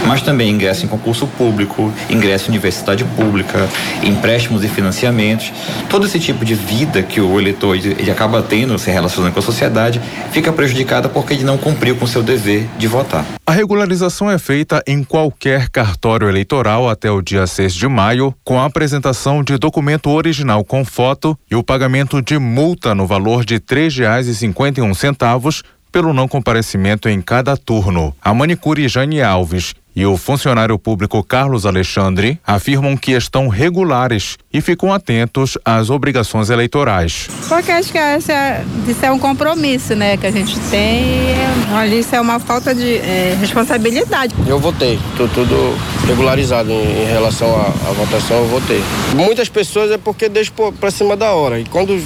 [0.06, 3.70] mas também ingresso em concurso público, ingresso em universidade pública,
[4.04, 5.54] empréstimos e financiamentos.
[5.90, 9.44] Todo esse tipo de vida que o eleitor ele acaba tendo, se relacionando com a
[9.44, 13.26] sociedade, fica prejudicada porque ele não cumpriu com seu dever de votar.
[13.46, 18.60] A regularização é feita em qualquer cartório eleitoral até o dia 6 de maio, com
[18.60, 23.60] a apresentação de documento original com foto e o pagamento de multa no valor de
[24.82, 28.14] um centavos pelo não comparecimento em cada turno.
[28.22, 34.62] A manicure Jane Alves e o funcionário público Carlos Alexandre afirmam que estão regulares e
[34.62, 37.28] ficam atentos às obrigações eleitorais.
[37.50, 41.34] Porque acho que essa, isso é um compromisso, né, que a gente tem.
[41.76, 44.36] Ali isso é uma falta de é, responsabilidade.
[44.46, 48.84] Eu votei, estou tudo regularizado em, em relação à, à, votação, eu votei.
[49.16, 52.00] Muitas pessoas é porque deixam para cima da hora e quando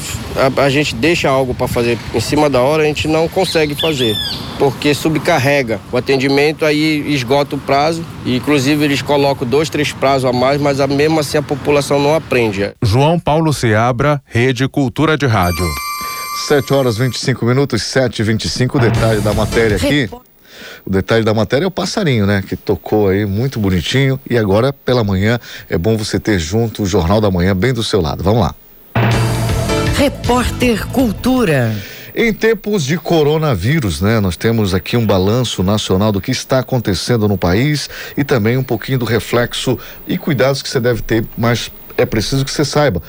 [0.58, 3.76] a, a gente deixa algo para fazer em cima da hora, a gente não consegue
[3.76, 4.16] fazer,
[4.58, 7.81] porque subcarrega o atendimento, aí esgota o prazo,
[8.26, 12.00] e inclusive eles colocam dois, três prazos a mais, mas a mesmo assim a população
[12.00, 12.72] não aprende.
[12.82, 15.66] João Paulo Seabra, Rede Cultura de Rádio.
[16.48, 20.10] 7 horas 25 minutos, 7 e 25 o detalhe da matéria aqui.
[20.86, 22.44] O detalhe da matéria é o passarinho, né?
[22.48, 24.20] Que tocou aí muito bonitinho.
[24.30, 25.40] E agora, pela manhã,
[25.70, 28.24] é bom você ter junto o Jornal da Manhã bem do seu lado.
[28.24, 28.56] Vamos lá.
[29.98, 31.76] Repórter Cultura.
[32.14, 34.20] Em tempos de coronavírus, né?
[34.20, 38.64] Nós temos aqui um balanço nacional do que está acontecendo no país e também um
[38.64, 43.02] pouquinho do reflexo e cuidados que você deve ter, mas é preciso que você saiba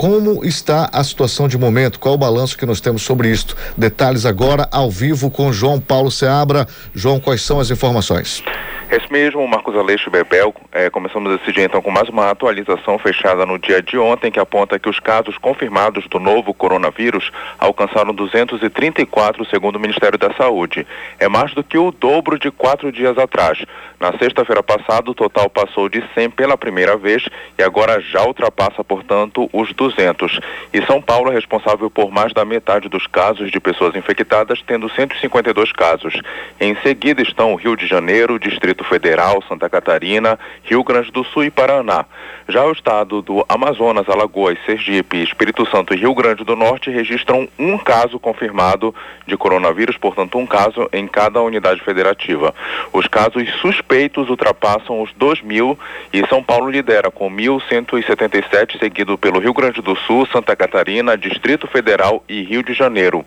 [0.00, 3.54] como está a situação de momento, qual o balanço que nós temos sobre isto.
[3.76, 6.66] Detalhes agora ao vivo com João Paulo Seabra.
[6.94, 8.42] João, quais são as informações?
[8.90, 13.46] Esse mesmo, Marcos Aleixo Bebel, é, começamos esse dia então com mais uma atualização fechada
[13.46, 19.44] no dia de ontem que aponta que os casos confirmados do novo coronavírus alcançaram 234
[19.44, 20.84] segundo o Ministério da Saúde.
[21.20, 23.64] É mais do que o dobro de quatro dias atrás.
[24.00, 28.82] Na sexta-feira passada, o total passou de 100 pela primeira vez e agora já ultrapassa,
[28.82, 30.40] portanto, os 200.
[30.72, 34.90] E São Paulo é responsável por mais da metade dos casos de pessoas infectadas, tendo
[34.90, 36.20] 152 casos.
[36.58, 41.24] Em seguida estão o Rio de Janeiro, Distrito Distrito Federal, Santa Catarina, Rio Grande do
[41.24, 42.04] Sul e Paraná.
[42.48, 47.48] Já o estado do Amazonas, Alagoas, Sergipe, Espírito Santo e Rio Grande do Norte registram
[47.58, 48.94] um caso confirmado
[49.26, 52.54] de coronavírus, portanto, um caso em cada unidade federativa.
[52.92, 55.78] Os casos suspeitos ultrapassam os 2 mil
[56.12, 61.66] e São Paulo lidera com 1.177, seguido pelo Rio Grande do Sul, Santa Catarina, Distrito
[61.66, 63.24] Federal e Rio de Janeiro.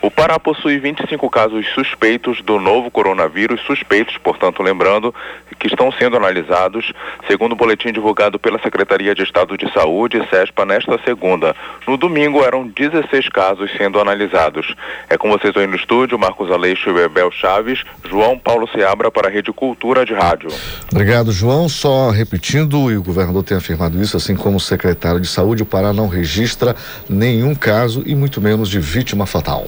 [0.00, 5.14] O Pará possui 25 casos suspeitos do novo coronavírus, suspeitos, portanto, lembrando lembrando
[5.58, 6.92] que estão sendo analisados,
[7.26, 11.54] segundo o boletim divulgado pela Secretaria de Estado de Saúde, SESPA, nesta segunda.
[11.86, 14.74] No domingo eram 16 casos sendo analisados.
[15.08, 19.28] É com vocês aí no estúdio, Marcos Aleixo e Bebel Chaves, João Paulo Seabra para
[19.28, 20.50] a Rede Cultura de Rádio.
[20.90, 21.68] Obrigado, João.
[21.68, 25.66] Só repetindo, e o governador tem afirmado isso, assim como o secretário de Saúde, o
[25.66, 26.76] Pará não registra
[27.08, 29.66] nenhum caso e muito menos de vítima fatal.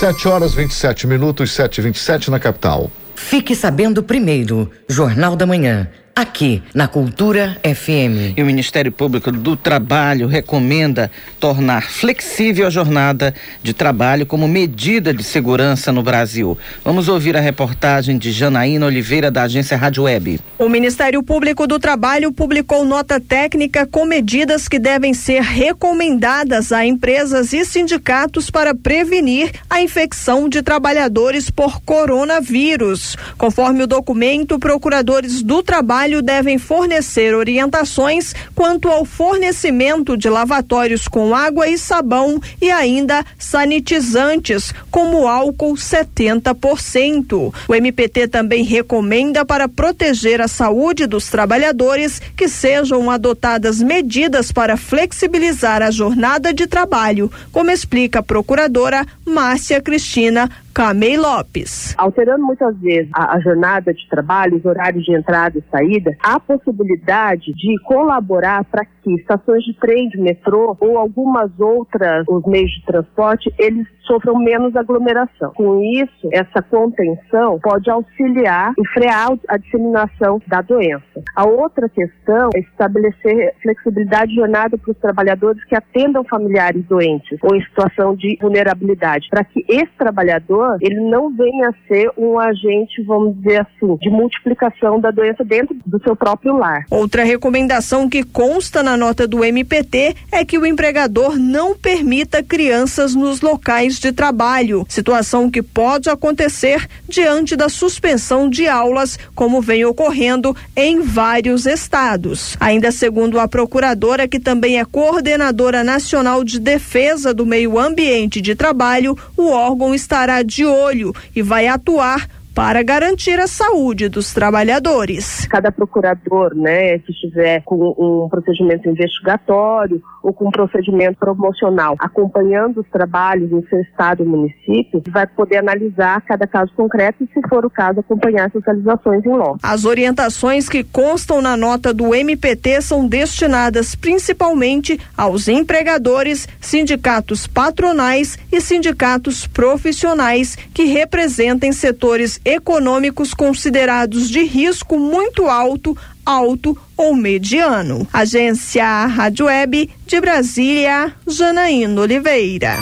[0.00, 2.90] 7 horas 27 minutos, 7 e 27 na capital.
[3.14, 8.36] Fique sabendo primeiro, Jornal da Manhã aqui na Cultura FM.
[8.36, 15.12] E o Ministério Público do Trabalho recomenda tornar flexível a jornada de trabalho como medida
[15.12, 16.56] de segurança no Brasil.
[16.84, 20.38] Vamos ouvir a reportagem de Janaína Oliveira da agência Rádio Web.
[20.56, 26.86] O Ministério Público do Trabalho publicou nota técnica com medidas que devem ser recomendadas a
[26.86, 33.16] empresas e sindicatos para prevenir a infecção de trabalhadores por coronavírus.
[33.36, 41.08] Conforme o documento, procuradores do trabalho trabalho devem fornecer orientações quanto ao fornecimento de lavatórios
[41.08, 47.54] com água e sabão e ainda sanitizantes, como álcool 70%.
[47.66, 54.76] O MPT também recomenda para proteger a saúde dos trabalhadores que sejam adotadas medidas para
[54.76, 61.94] flexibilizar a jornada de trabalho, como explica a procuradora Márcia Cristina Camei Lopes.
[61.96, 66.40] Alterando muitas vezes a, a, jornada de trabalho, os horários de entrada e saída, há
[66.40, 72.72] possibilidade de colaborar para que estações de trem, de metrô ou algumas outras, os meios
[72.72, 75.52] de transporte, eles sofram menos aglomeração.
[75.54, 81.22] Com isso, essa contenção pode auxiliar e frear a disseminação da doença.
[81.34, 87.38] A outra questão é estabelecer flexibilidade de jornada para os trabalhadores que atendam familiares doentes
[87.42, 92.38] ou em situação de vulnerabilidade, para que esse trabalhador ele não venha a ser um
[92.38, 96.84] agente, vamos dizer assim, de multiplicação da doença dentro do seu próprio lar.
[96.90, 103.14] Outra recomendação que consta na nota do MPT é que o empregador não permita crianças
[103.14, 109.84] nos locais de trabalho, situação que pode acontecer diante da suspensão de aulas, como vem
[109.84, 112.56] ocorrendo em vários estados.
[112.60, 118.54] Ainda segundo a procuradora, que também é coordenadora nacional de defesa do meio ambiente de
[118.54, 125.46] trabalho, o órgão estará de olho e vai atuar para garantir a saúde dos trabalhadores.
[125.46, 132.80] Cada procurador, né, que estiver com um procedimento investigatório ou com um procedimento promocional acompanhando
[132.80, 137.46] os trabalhos no seu estado ou município, vai poder analisar cada caso concreto e, se
[137.48, 139.58] for o caso, acompanhar as realizações em loco.
[139.62, 148.38] As orientações que constam na nota do MPT são destinadas principalmente aos empregadores, sindicatos patronais
[148.52, 158.06] e sindicatos profissionais que representem setores econômicos considerados de risco muito alto, alto ou mediano.
[158.12, 162.78] Agência Rádio Web de Brasília, Janaína Oliveira.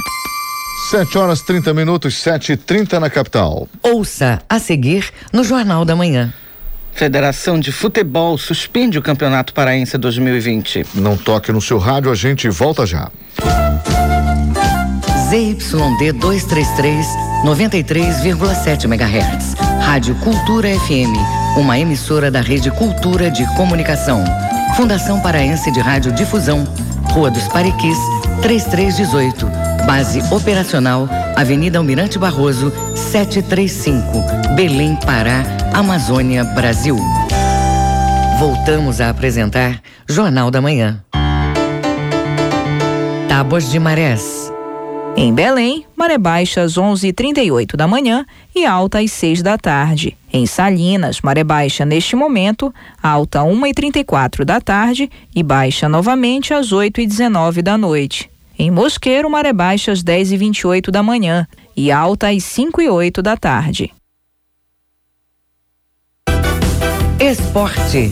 [0.91, 3.69] 7 horas 30 minutos, 7 e 30 na capital.
[3.83, 6.33] Ouça a seguir no Jornal da Manhã.
[6.93, 10.87] Federação de Futebol suspende o Campeonato Paraense 2020.
[10.95, 13.11] Não toque no seu rádio, a gente volta já.
[15.31, 17.07] ZYD 233,
[17.45, 19.55] 93,7 MHz.
[19.81, 21.13] Rádio Cultura FM,
[21.59, 24.25] uma emissora da Rede Cultura de Comunicação.
[24.77, 26.65] Fundação Paraense de Rádio Difusão,
[27.11, 27.99] Rua dos Pariquis,
[28.43, 29.51] 3318.
[29.85, 35.43] Base operacional, Avenida Almirante Barroso, 735, Belém, Pará,
[35.75, 36.97] Amazônia, Brasil.
[38.39, 41.03] Voltamos a apresentar Jornal da Manhã.
[43.29, 44.42] Tábuas de Marés.
[45.15, 50.17] Em Belém, maré baixa às 11h38 da manhã e alta às 6 da tarde.
[50.33, 57.61] Em Salinas, maré baixa neste momento, alta 1h34 da tarde e baixa novamente às 8h19
[57.61, 58.31] da noite.
[58.59, 61.47] Em Mosqueiro, maré baixa às 10h28 da manhã
[61.77, 63.93] e alta às 5h08 da tarde.
[67.21, 68.11] Esporte.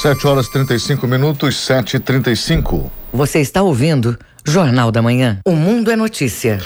[0.00, 5.40] 7 horas 35 minutos, 7 e 35 Você está ouvindo Jornal da Manhã.
[5.46, 6.58] O Mundo é Notícia.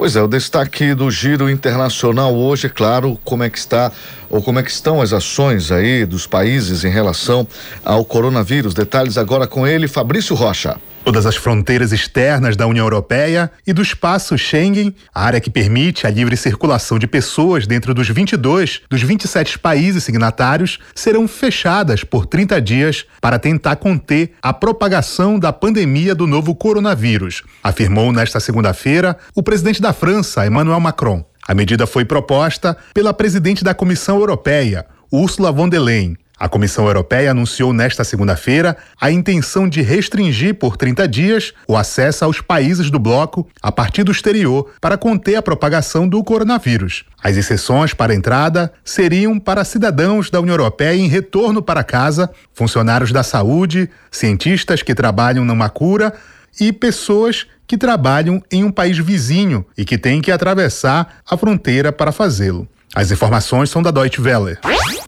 [0.00, 3.92] Pois é, o destaque do giro internacional hoje, é claro, como é que está
[4.30, 7.46] ou como é que estão as ações aí dos países em relação
[7.84, 8.72] ao coronavírus.
[8.72, 10.78] Detalhes agora com ele, Fabrício Rocha.
[11.10, 16.06] Todas as fronteiras externas da União Europeia e do espaço Schengen, a área que permite
[16.06, 22.26] a livre circulação de pessoas dentro dos 22 dos 27 países signatários, serão fechadas por
[22.26, 29.16] 30 dias para tentar conter a propagação da pandemia do novo coronavírus, afirmou nesta segunda-feira
[29.34, 31.24] o presidente da França, Emmanuel Macron.
[31.44, 36.86] A medida foi proposta pela presidente da Comissão Europeia, Ursula von der Leyen, a Comissão
[36.86, 42.90] Europeia anunciou nesta segunda-feira a intenção de restringir por 30 dias o acesso aos países
[42.90, 47.04] do bloco a partir do exterior para conter a propagação do coronavírus.
[47.22, 53.12] As exceções para entrada seriam para cidadãos da União Europeia em retorno para casa, funcionários
[53.12, 56.14] da saúde, cientistas que trabalham numa cura
[56.58, 61.92] e pessoas que trabalham em um país vizinho e que têm que atravessar a fronteira
[61.92, 62.66] para fazê-lo.
[62.94, 64.58] As informações são da Deutsche Welle.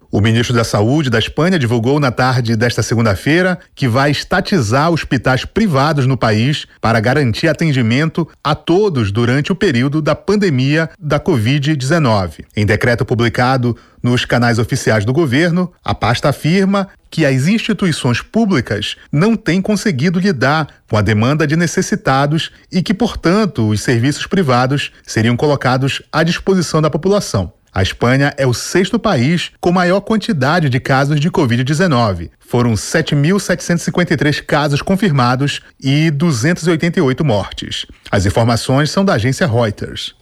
[0.09, 5.45] O ministro da Saúde da Espanha divulgou na tarde desta segunda-feira que vai estatizar hospitais
[5.45, 12.45] privados no país para garantir atendimento a todos durante o período da pandemia da Covid-19.
[12.55, 18.97] Em decreto publicado nos canais oficiais do governo, a pasta afirma que as instituições públicas
[19.11, 24.93] não têm conseguido lidar com a demanda de necessitados e que, portanto, os serviços privados
[25.05, 27.53] seriam colocados à disposição da população.
[27.75, 32.29] A Espanha é o sexto país com maior quantidade de casos de Covid-19.
[32.39, 37.87] Foram 7.753 casos confirmados e 288 mortes.
[38.11, 40.15] As informações são da agência Reuters.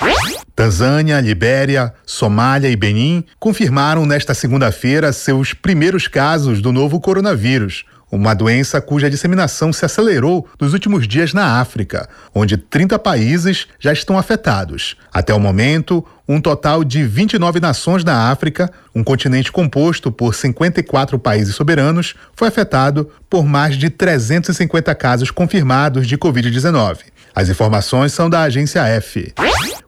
[0.55, 8.35] Tanzânia, Libéria, Somália e Benin confirmaram nesta segunda-feira seus primeiros casos do novo coronavírus uma
[8.35, 14.19] doença cuja disseminação se acelerou nos últimos dias na África, onde 30 países já estão
[14.19, 14.97] afetados.
[15.13, 21.19] Até o momento, um total de 29 nações na África, um continente composto por 54
[21.19, 26.99] países soberanos, foi afetado por mais de 350 casos confirmados de Covid-19.
[27.35, 29.33] As informações são da agência F.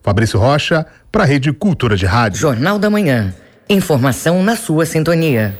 [0.01, 2.39] Fabrício Rocha, para a Rede Cultura de Rádio.
[2.39, 3.33] Jornal da Manhã.
[3.69, 5.57] Informação na sua sintonia.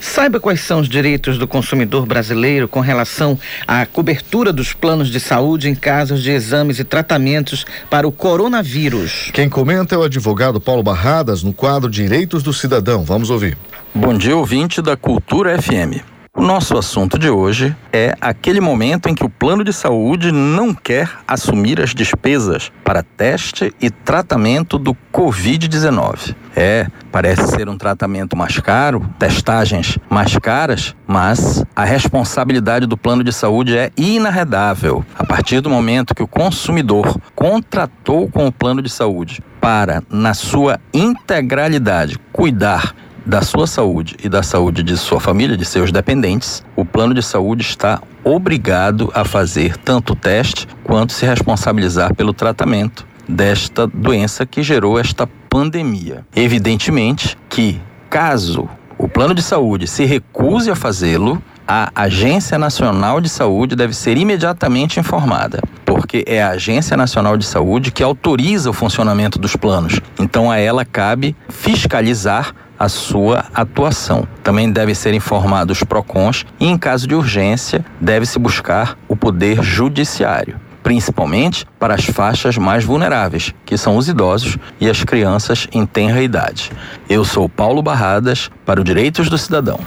[0.00, 5.20] Saiba quais são os direitos do consumidor brasileiro com relação à cobertura dos planos de
[5.20, 9.30] saúde em casos de exames e tratamentos para o coronavírus.
[9.32, 13.04] Quem comenta é o advogado Paulo Barradas no quadro Direitos do Cidadão.
[13.04, 13.56] Vamos ouvir.
[13.94, 16.19] Bom dia, ouvinte da Cultura FM.
[16.32, 20.72] O nosso assunto de hoje é aquele momento em que o plano de saúde não
[20.72, 26.36] quer assumir as despesas para teste e tratamento do Covid-19.
[26.54, 33.24] É, parece ser um tratamento mais caro, testagens mais caras, mas a responsabilidade do plano
[33.24, 35.04] de saúde é inarredável.
[35.18, 40.32] A partir do momento que o consumidor contratou com o plano de saúde para, na
[40.32, 42.94] sua integralidade, cuidar
[43.24, 47.22] da sua saúde e da saúde de sua família, de seus dependentes, o plano de
[47.22, 54.44] saúde está obrigado a fazer tanto o teste quanto se responsabilizar pelo tratamento desta doença
[54.44, 56.24] que gerou esta pandemia.
[56.34, 58.68] Evidentemente que, caso
[58.98, 64.18] o plano de saúde se recuse a fazê-lo, a Agência Nacional de Saúde deve ser
[64.18, 70.00] imediatamente informada, porque é a Agência Nacional de Saúde que autoriza o funcionamento dos planos.
[70.18, 74.26] Então a ela cabe fiscalizar a sua atuação.
[74.42, 79.62] Também deve ser informado os PROCONs e, em caso de urgência, deve-se buscar o poder
[79.62, 85.84] judiciário principalmente para as faixas mais vulneráveis, que são os idosos e as crianças em
[85.84, 86.72] tenra idade.
[87.08, 89.78] Eu sou Paulo Barradas para o Direitos do Cidadão.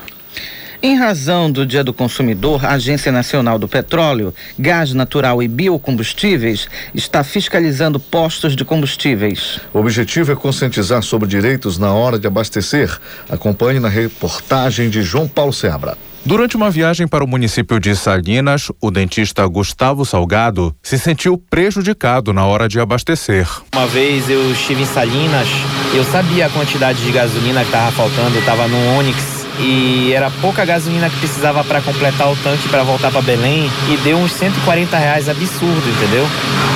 [0.85, 6.67] Em razão do Dia do Consumidor, a Agência Nacional do Petróleo, Gás Natural e Biocombustíveis
[6.93, 9.61] está fiscalizando postos de combustíveis.
[9.73, 12.99] O objetivo é conscientizar sobre direitos na hora de abastecer.
[13.29, 15.97] Acompanhe na reportagem de João Paulo Seabra.
[16.25, 22.33] Durante uma viagem para o município de Salinas, o dentista Gustavo Salgado se sentiu prejudicado
[22.33, 23.47] na hora de abastecer.
[23.73, 25.47] Uma vez eu estive em Salinas,
[25.95, 30.65] eu sabia a quantidade de gasolina que estava faltando, estava no Onix e era pouca
[30.65, 34.97] gasolina que precisava para completar o tanque para voltar para Belém e deu uns 140
[34.97, 36.25] reais absurdo, entendeu?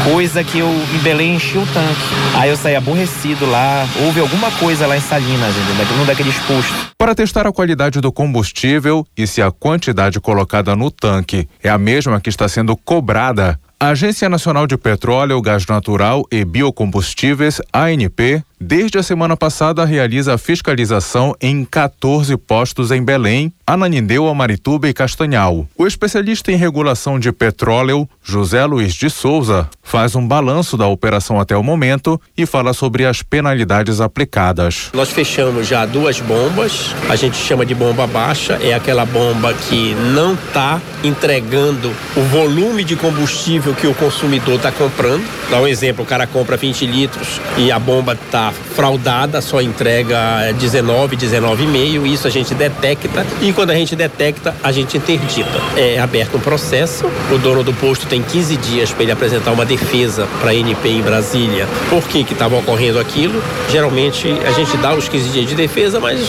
[0.04, 2.02] Coisa que eu em Belém enchi o tanque.
[2.36, 5.98] Aí eu saí aborrecido lá, houve alguma coisa lá em Salinas, entendeu?
[5.98, 6.88] Num daqueles postos.
[6.98, 11.78] Para testar a qualidade do combustível e se a quantidade colocada no tanque é a
[11.78, 18.44] mesma que está sendo cobrada, a Agência Nacional de Petróleo, Gás Natural e Biocombustíveis, ANP,
[18.60, 24.94] desde a semana passada realiza a fiscalização em 14 postos em Belém, Ananindeua, Marituba e
[24.94, 25.68] Castanhal.
[25.78, 31.40] O especialista em regulação de petróleo, José Luiz de Souza, faz um balanço da operação
[31.40, 34.90] até o momento e fala sobre as penalidades aplicadas.
[34.94, 39.94] Nós fechamos já duas bombas, a gente chama de bomba baixa, é aquela bomba que
[40.14, 45.24] não está entregando o volume de combustível que o consumidor está comprando.
[45.50, 50.54] Dá um exemplo, o cara compra 20 litros e a bomba está fraudada, só entrega
[50.60, 55.62] 19, 19,5, isso a gente detecta e quando a gente detecta, a gente interdita.
[55.76, 59.66] É aberto um processo, o dono do posto tem 15 dias para ele apresentar uma
[59.66, 61.68] defesa para a NP em Brasília.
[61.90, 63.42] Por que que estava ocorrendo aquilo?
[63.70, 66.20] Geralmente a gente dá os 15 dias de defesa, mas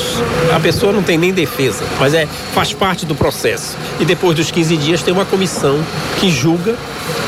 [0.54, 3.76] a pessoa não tem nem defesa, mas é faz parte do processo.
[4.00, 5.78] E depois dos 15 dias tem uma comissão
[6.20, 6.76] que julga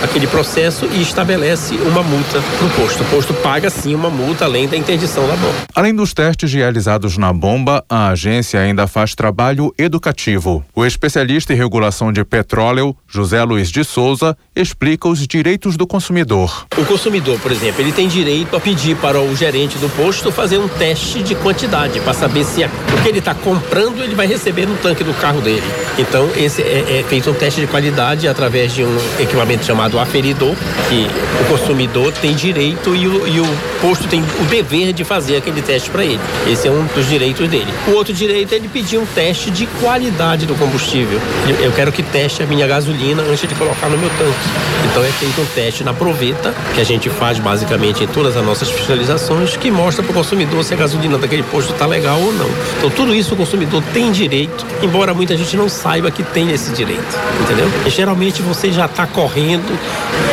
[0.03, 3.03] aquele processo e estabelece uma multa para o posto.
[3.03, 5.55] O posto paga sim uma multa além da interdição da bomba.
[5.75, 10.65] Além dos testes realizados na bomba, a agência ainda faz trabalho educativo.
[10.75, 16.67] O especialista em regulação de petróleo, José Luiz de Souza, explica os direitos do consumidor.
[16.77, 20.59] O consumidor, por exemplo, ele tem direito a pedir para o gerente do posto fazer
[20.59, 24.67] um teste de quantidade para saber se o que ele está comprando ele vai receber
[24.67, 25.67] no tanque do carro dele.
[25.99, 30.55] Então, esse é, é feito um teste de qualidade através de um equipamento chamado aferidor,
[30.89, 31.07] que
[31.43, 33.47] o consumidor tem direito e o, e o
[33.81, 36.21] posto tem o dever de fazer aquele teste para ele.
[36.47, 37.67] Esse é um dos direitos dele.
[37.89, 41.21] O outro direito é ele pedir um teste de qualidade do combustível.
[41.61, 44.71] Eu quero que teste a minha gasolina antes de colocar no meu tanque.
[44.89, 48.45] Então é feito um teste na proveta, que a gente faz basicamente em todas as
[48.45, 52.33] nossas fiscalizações, que mostra para o consumidor se a gasolina daquele posto está legal ou
[52.33, 52.49] não.
[52.79, 56.71] Então tudo isso o consumidor tem direito, embora muita gente não saiba que tem esse
[56.73, 57.69] direito, entendeu?
[57.85, 59.77] E, geralmente você já está correndo,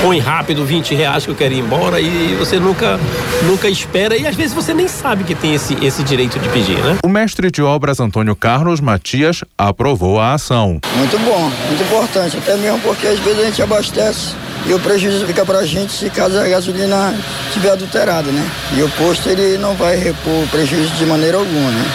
[0.04, 3.00] põe rápido 20 reais que eu quero ir embora e você nunca,
[3.44, 6.78] nunca espera e às vezes você nem sabe que tem esse, esse direito de pedir,
[6.84, 6.98] né?
[7.04, 10.80] O mestre de obras Antônio Carlos Matias aprovou a ação.
[10.98, 15.26] Muito bom, muito importante, até mesmo porque às vezes a gente abastece e o prejuízo
[15.26, 17.16] fica para a gente se caso a gasolina
[17.48, 18.46] estiver adulterada, né?
[18.76, 21.86] E o posto ele não vai repor o prejuízo de maneira alguma, né?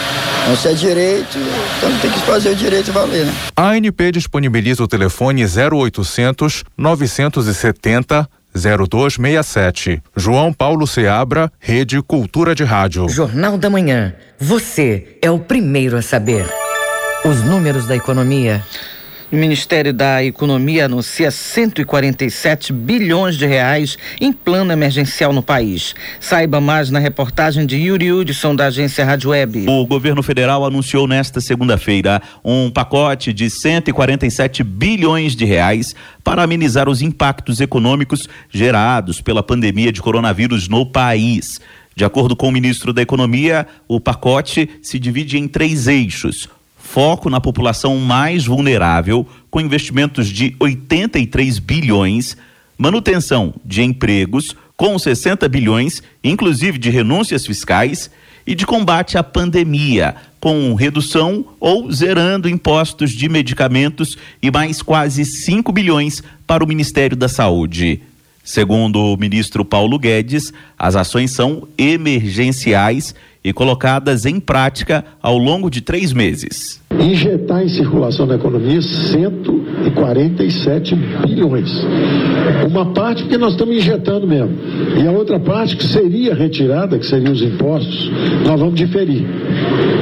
[0.43, 1.39] Então, se é direito,
[1.77, 3.33] então tem que fazer o direito valer, né?
[3.55, 10.03] A ANP disponibiliza o telefone 0800 970 0267.
[10.17, 13.09] João Paulo Seabra, Rede Cultura de Rádio.
[13.09, 14.15] Jornal da Manhã.
[14.39, 16.47] Você é o primeiro a saber.
[17.25, 18.63] Os números da economia.
[19.33, 25.95] O Ministério da Economia anuncia 147 bilhões de reais em plano emergencial no país.
[26.21, 29.65] Saiba mais na reportagem de Yuri Hudson, da agência Rádio Web.
[29.71, 36.87] O governo federal anunciou nesta segunda-feira um pacote de 147 bilhões de reais para amenizar
[36.87, 41.59] os impactos econômicos gerados pela pandemia de coronavírus no país.
[41.97, 46.51] De acordo com o ministro da Economia, o pacote se divide em três eixos
[46.93, 52.37] foco na população mais vulnerável, com investimentos de 83 bilhões,
[52.77, 58.11] manutenção de empregos, com 60 bilhões, inclusive de renúncias fiscais,
[58.47, 65.25] e de combate à pandemia, com redução ou zerando impostos de medicamentos e mais quase
[65.25, 68.03] 5 bilhões para o Ministério da Saúde.
[68.45, 73.15] Segundo o ministro Paulo Guedes, as ações são emergenciais
[73.45, 76.83] e colocadas em prática ao longo de três meses.
[76.93, 81.71] Injetar em circulação na economia 147 bilhões.
[82.69, 84.59] Uma parte porque nós estamos injetando mesmo.
[85.01, 88.11] E a outra parte que seria retirada, que seriam os impostos,
[88.45, 89.25] nós vamos diferir.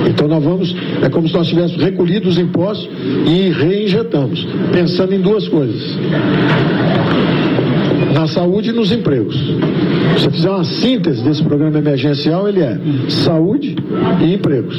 [0.08, 2.88] Então nós vamos, é como se nós tivéssemos recolhido os impostos
[3.26, 5.98] e reinjetamos, pensando em duas coisas
[8.12, 9.36] na saúde e nos empregos.
[9.36, 13.76] Se você fizer uma síntese desse programa emergencial, ele é saúde
[14.20, 14.76] e empregos,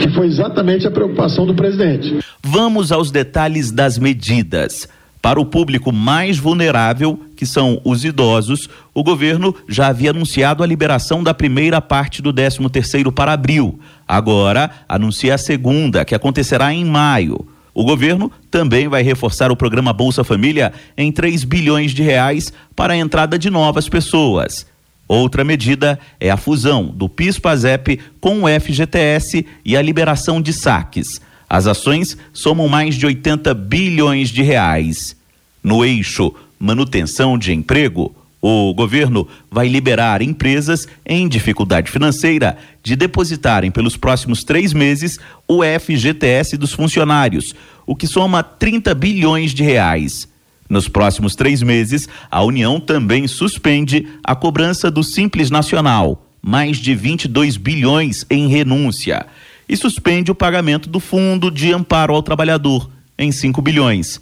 [0.00, 2.18] que foi exatamente a preocupação do presidente.
[2.42, 4.88] Vamos aos detalhes das medidas.
[5.22, 10.66] Para o público mais vulnerável, que são os idosos, o governo já havia anunciado a
[10.66, 13.78] liberação da primeira parte do 13º para abril.
[14.08, 17.46] Agora, anuncia a segunda, que acontecerá em maio.
[17.74, 22.94] O governo também vai reforçar o programa Bolsa Família em 3 bilhões de reais para
[22.94, 24.66] a entrada de novas pessoas.
[25.06, 31.20] Outra medida é a fusão do PIS/PASEP com o FGTS e a liberação de saques.
[31.48, 35.16] As ações somam mais de 80 bilhões de reais.
[35.62, 43.70] No eixo manutenção de emprego, o governo vai liberar empresas em dificuldade financeira de depositarem
[43.70, 47.54] pelos próximos três meses o FGTS dos funcionários,
[47.86, 50.28] o que soma 30 bilhões de reais.
[50.68, 56.94] Nos próximos três meses, a União também suspende a cobrança do Simples Nacional, mais de
[56.94, 59.26] 22 bilhões em renúncia
[59.68, 64.20] e suspende o pagamento do Fundo de Amparo ao Trabalhador, em 5 bilhões.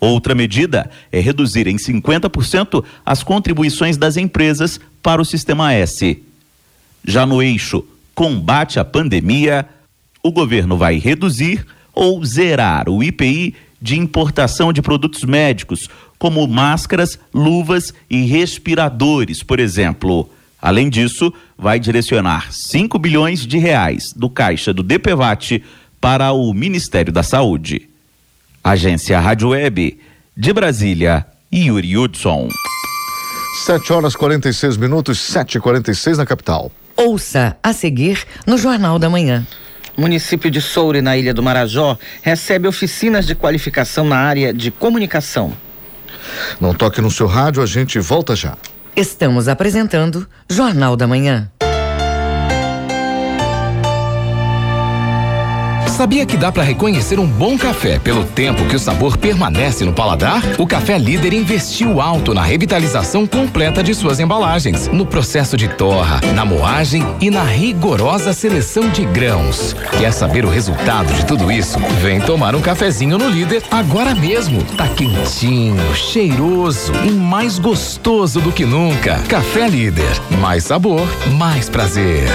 [0.00, 6.22] Outra medida é reduzir em 50% as contribuições das empresas para o Sistema S.
[7.06, 7.84] Já no eixo
[8.14, 9.68] combate à pandemia,
[10.22, 15.88] o governo vai reduzir ou zerar o IPI de importação de produtos médicos,
[16.18, 20.30] como máscaras, luvas e respiradores, por exemplo.
[20.60, 25.62] Além disso, vai direcionar 5 bilhões de reais do caixa do DPVAT
[26.00, 27.89] para o Ministério da Saúde.
[28.62, 29.98] Agência Rádio Web,
[30.36, 32.48] de Brasília, Yuri Hudson.
[33.64, 36.70] 7 horas 46 minutos, 7 e 46 na capital.
[36.94, 39.46] Ouça a seguir no Jornal da Manhã.
[39.96, 44.70] O município de Soure, na Ilha do Marajó, recebe oficinas de qualificação na área de
[44.70, 45.52] comunicação.
[46.60, 48.56] Não toque no seu rádio, a gente volta já.
[48.94, 51.50] Estamos apresentando Jornal da Manhã.
[56.00, 59.92] Sabia que dá para reconhecer um bom café pelo tempo que o sabor permanece no
[59.92, 60.42] paladar?
[60.58, 66.18] O Café Líder investiu alto na revitalização completa de suas embalagens, no processo de torra,
[66.34, 69.76] na moagem e na rigorosa seleção de grãos.
[69.98, 71.78] Quer saber o resultado de tudo isso?
[72.00, 74.64] Vem tomar um cafezinho no Líder agora mesmo.
[74.78, 79.18] Tá quentinho, cheiroso e mais gostoso do que nunca.
[79.28, 82.26] Café Líder, mais sabor, mais prazer.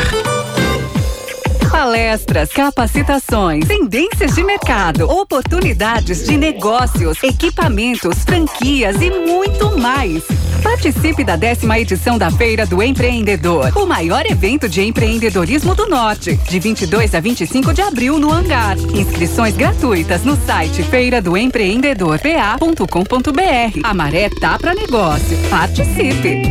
[1.75, 10.23] Palestras, capacitações, tendências de mercado, oportunidades de negócios, equipamentos, franquias e muito mais.
[10.63, 16.37] Participe da décima edição da Feira do Empreendedor, o maior evento de empreendedorismo do Norte,
[16.37, 18.77] de 22 a 25 de abril no Hangar.
[18.77, 23.79] Inscrições gratuitas no site feiradoempreendedorpa.com.br.
[23.83, 25.37] A maré tá para negócio.
[25.49, 26.41] Participe.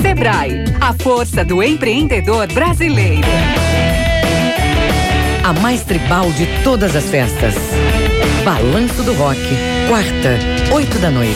[0.00, 3.28] Sebrae, a força do empreendedor brasileiro
[5.44, 7.54] a mais tribal de todas as festas.
[8.46, 9.38] Balanço do Rock,
[9.88, 10.38] quarta,
[10.74, 11.34] oito da noite.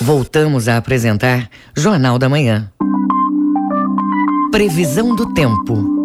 [0.00, 2.70] Voltamos a apresentar Jornal da Manhã.
[4.52, 5.97] Previsão do tempo.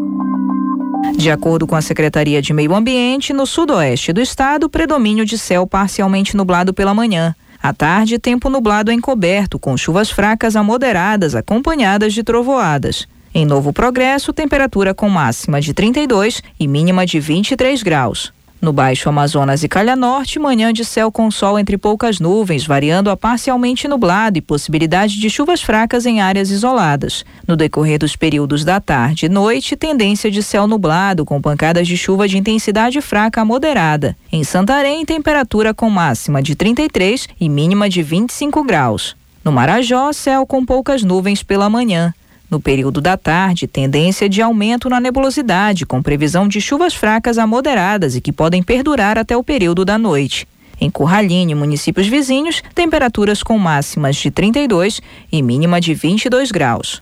[1.15, 5.65] De acordo com a Secretaria de Meio Ambiente, no sudoeste do estado, predomínio de céu
[5.65, 7.35] parcialmente nublado pela manhã.
[7.61, 13.07] À tarde, tempo nublado encoberto, com chuvas fracas a moderadas, acompanhadas de trovoadas.
[13.33, 18.33] Em Novo Progresso, temperatura com máxima de 32 e mínima de 23 graus.
[18.63, 23.09] No Baixo Amazonas e Calha Norte, manhã de céu com sol entre poucas nuvens, variando
[23.09, 27.25] a parcialmente nublado e possibilidade de chuvas fracas em áreas isoladas.
[27.45, 31.97] No decorrer dos períodos da tarde e noite, tendência de céu nublado, com pancadas de
[31.97, 34.15] chuva de intensidade fraca a moderada.
[34.31, 39.13] Em Santarém, temperatura com máxima de 33 e mínima de 25 graus.
[39.43, 42.13] No Marajó, céu com poucas nuvens pela manhã.
[42.53, 47.47] No período da tarde, tendência de aumento na nebulosidade, com previsão de chuvas fracas a
[47.47, 50.47] moderadas e que podem perdurar até o período da noite.
[50.79, 55.01] Em Curraline municípios vizinhos, temperaturas com máximas de 32
[55.31, 57.01] e mínima de 22 graus.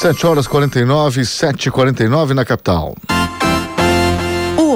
[0.00, 2.96] 7 horas 49, 7 e 49 na capital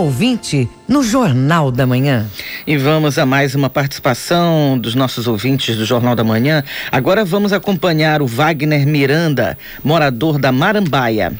[0.06, 2.26] ouvinte no Jornal da Manhã.
[2.64, 6.62] E vamos a mais uma participação dos nossos ouvintes do Jornal da Manhã.
[6.92, 11.32] Agora vamos acompanhar o Wagner Miranda, morador da Marambaia.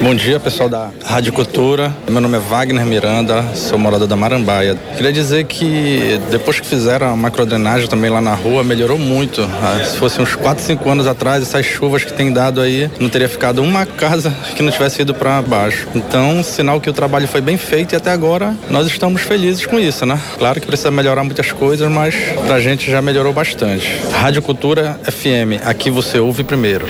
[0.00, 1.94] Bom dia, pessoal da Rádio Cultura.
[2.10, 4.76] Meu nome é Wagner Miranda, sou morador da Marambaia.
[4.96, 9.40] Queria dizer que depois que fizeram a macrodrenagem também lá na rua, melhorou muito.
[9.42, 13.08] Ah, se fosse uns 4, 5 anos atrás, essas chuvas que tem dado aí, não
[13.08, 15.86] teria ficado uma casa que não tivesse ido para baixo.
[15.94, 19.78] Então, sinal que o trabalho foi bem feito e até agora nós estamos felizes com
[19.78, 20.20] isso, né?
[20.38, 22.14] Claro que precisa melhorar muitas coisas, mas
[22.46, 24.00] pra gente já melhorou bastante.
[24.12, 26.86] Rádio Cultura FM, aqui você ouve primeiro.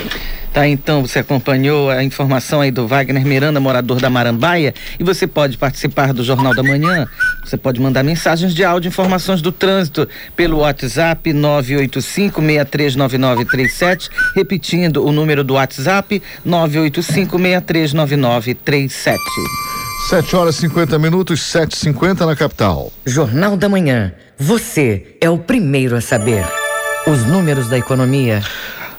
[0.55, 5.27] Tá, então você acompanhou a informação aí do Wagner Miranda, morador da Marambaia, e você
[5.27, 7.05] pode participar do Jornal da Manhã.
[7.43, 15.43] Você pode mandar mensagens de áudio, informações do trânsito pelo WhatsApp 985639937, repetindo o número
[15.43, 19.17] do WhatsApp 985639937.
[20.09, 22.93] 7 horas e 50 minutos, 7h50 na capital.
[23.05, 24.13] Jornal da Manhã.
[24.37, 26.45] Você é o primeiro a saber.
[27.05, 28.41] Os números da economia.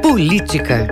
[0.00, 0.86] Política.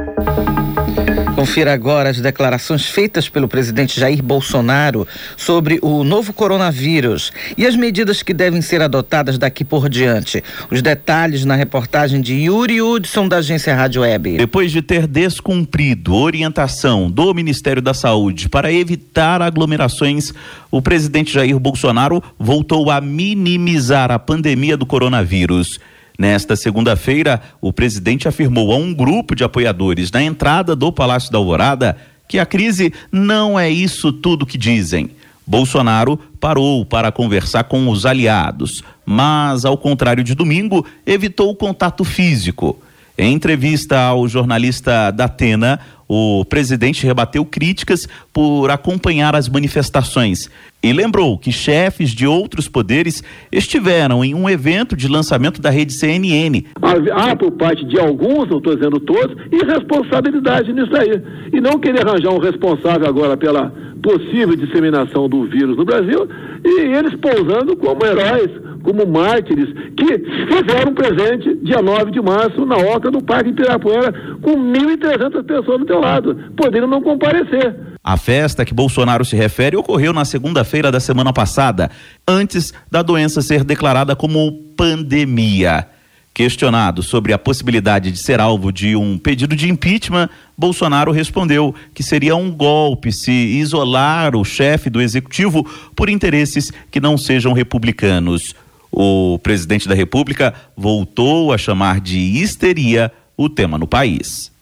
[1.36, 5.06] Confira agora as declarações feitas pelo presidente Jair Bolsonaro
[5.36, 10.42] sobre o novo coronavírus e as medidas que devem ser adotadas daqui por diante.
[10.70, 14.38] Os detalhes na reportagem de Yuri Hudson, da agência Rádio Web.
[14.38, 20.32] Depois de ter descumprido orientação do Ministério da Saúde para evitar aglomerações,
[20.70, 25.78] o presidente Jair Bolsonaro voltou a minimizar a pandemia do coronavírus.
[26.18, 31.38] Nesta segunda-feira, o presidente afirmou a um grupo de apoiadores na entrada do Palácio da
[31.38, 31.96] Alvorada
[32.28, 35.10] que a crise não é isso tudo que dizem.
[35.46, 42.02] Bolsonaro parou para conversar com os aliados, mas, ao contrário de domingo, evitou o contato
[42.02, 42.80] físico.
[43.16, 50.50] Em entrevista ao jornalista da Atena, o presidente rebateu críticas por acompanhar as manifestações
[50.88, 55.92] e lembrou que chefes de outros poderes estiveram em um evento de lançamento da rede
[55.92, 56.64] CNN.
[57.12, 61.20] Há, por parte de alguns, não estou dizendo todos, irresponsabilidade nisso aí.
[61.52, 63.72] E não querer arranjar um responsável agora pela
[64.02, 66.28] possível disseminação do vírus no Brasil
[66.64, 68.50] e eles pousando como heróis,
[68.82, 74.12] como mártires, que fizeram um presente dia 9 de março na Oca do Parque Ibirapuera
[74.42, 76.36] com 1.300 pessoas do teu lado.
[76.56, 77.74] Poderiam não comparecer.
[78.06, 81.90] A festa que Bolsonaro se refere ocorreu na segunda-feira da semana passada,
[82.24, 85.88] antes da doença ser declarada como pandemia.
[86.32, 92.04] Questionado sobre a possibilidade de ser alvo de um pedido de impeachment, Bolsonaro respondeu que
[92.04, 98.54] seria um golpe se isolar o chefe do executivo por interesses que não sejam republicanos.
[98.92, 104.52] O presidente da República voltou a chamar de histeria o tema no país.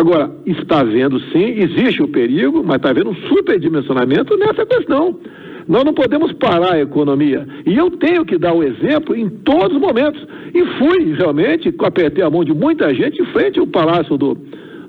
[0.00, 5.20] Agora, está havendo sim, existe o perigo, mas está havendo um superdimensionamento nessa questão.
[5.68, 7.46] Nós não podemos parar a economia.
[7.66, 10.26] E eu tenho que dar o exemplo em todos os momentos.
[10.54, 14.38] E fui, realmente, apertei a mão de muita gente em frente ao Palácio do,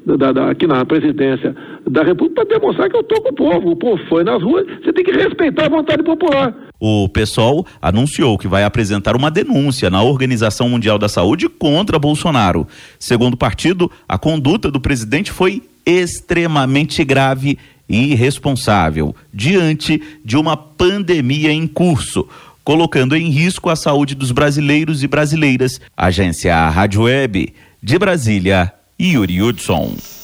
[0.06, 1.56] da, da, aqui na presidência
[1.89, 3.72] da República para demonstrar que eu estou com o povo.
[3.72, 6.54] O povo foi nas ruas, você tem que respeitar a vontade popular.
[6.80, 12.68] O PSOL anunciou que vai apresentar uma denúncia na Organização Mundial da Saúde contra Bolsonaro.
[12.97, 20.56] Segundo o partido, a conduta do presidente foi extremamente grave e irresponsável diante de uma
[20.56, 22.28] pandemia em curso,
[22.64, 25.80] colocando em risco a saúde dos brasileiros e brasileiras.
[25.95, 30.20] Agência Rádio Web de Brasília, Yuri Hudson.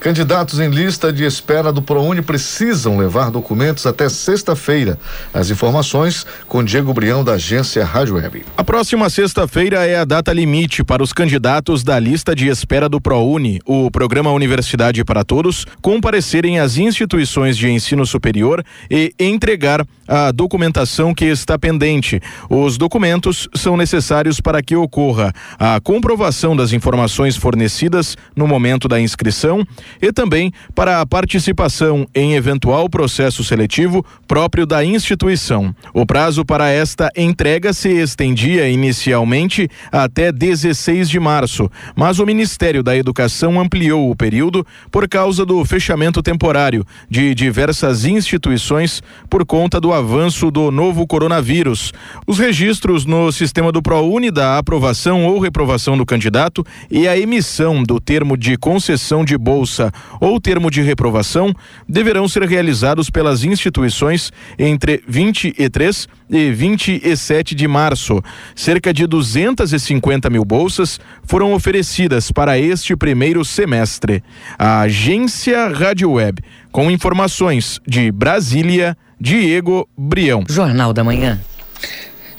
[0.00, 4.98] Candidatos em lista de espera do ProUni precisam levar documentos até sexta-feira.
[5.32, 8.46] As informações com Diego Brião, da agência Rádio Web.
[8.56, 12.98] A próxima sexta-feira é a data limite para os candidatos da lista de espera do
[12.98, 20.32] ProUni, o programa Universidade para Todos, comparecerem às instituições de ensino superior e entregar a
[20.32, 22.22] documentação que está pendente.
[22.48, 28.98] Os documentos são necessários para que ocorra a comprovação das informações fornecidas no momento da
[28.98, 29.62] inscrição
[30.00, 35.74] e também para a participação em eventual processo seletivo próprio da instituição.
[35.92, 42.82] O prazo para esta entrega se estendia inicialmente até 16 de março, mas o Ministério
[42.82, 49.80] da Educação ampliou o período por causa do fechamento temporário de diversas instituições por conta
[49.80, 51.92] do avanço do novo coronavírus.
[52.26, 57.82] Os registros no sistema do ProUni da aprovação ou reprovação do candidato e a emissão
[57.82, 59.79] do termo de concessão de bolsa
[60.20, 61.54] ou termo de reprovação
[61.88, 68.22] deverão ser realizados pelas instituições entre 23 e 27 de março.
[68.54, 74.22] Cerca de 250 mil bolsas foram oferecidas para este primeiro semestre.
[74.58, 80.44] A agência Rádio Web, com informações de Brasília, Diego Brião.
[80.48, 81.38] Jornal da Manhã.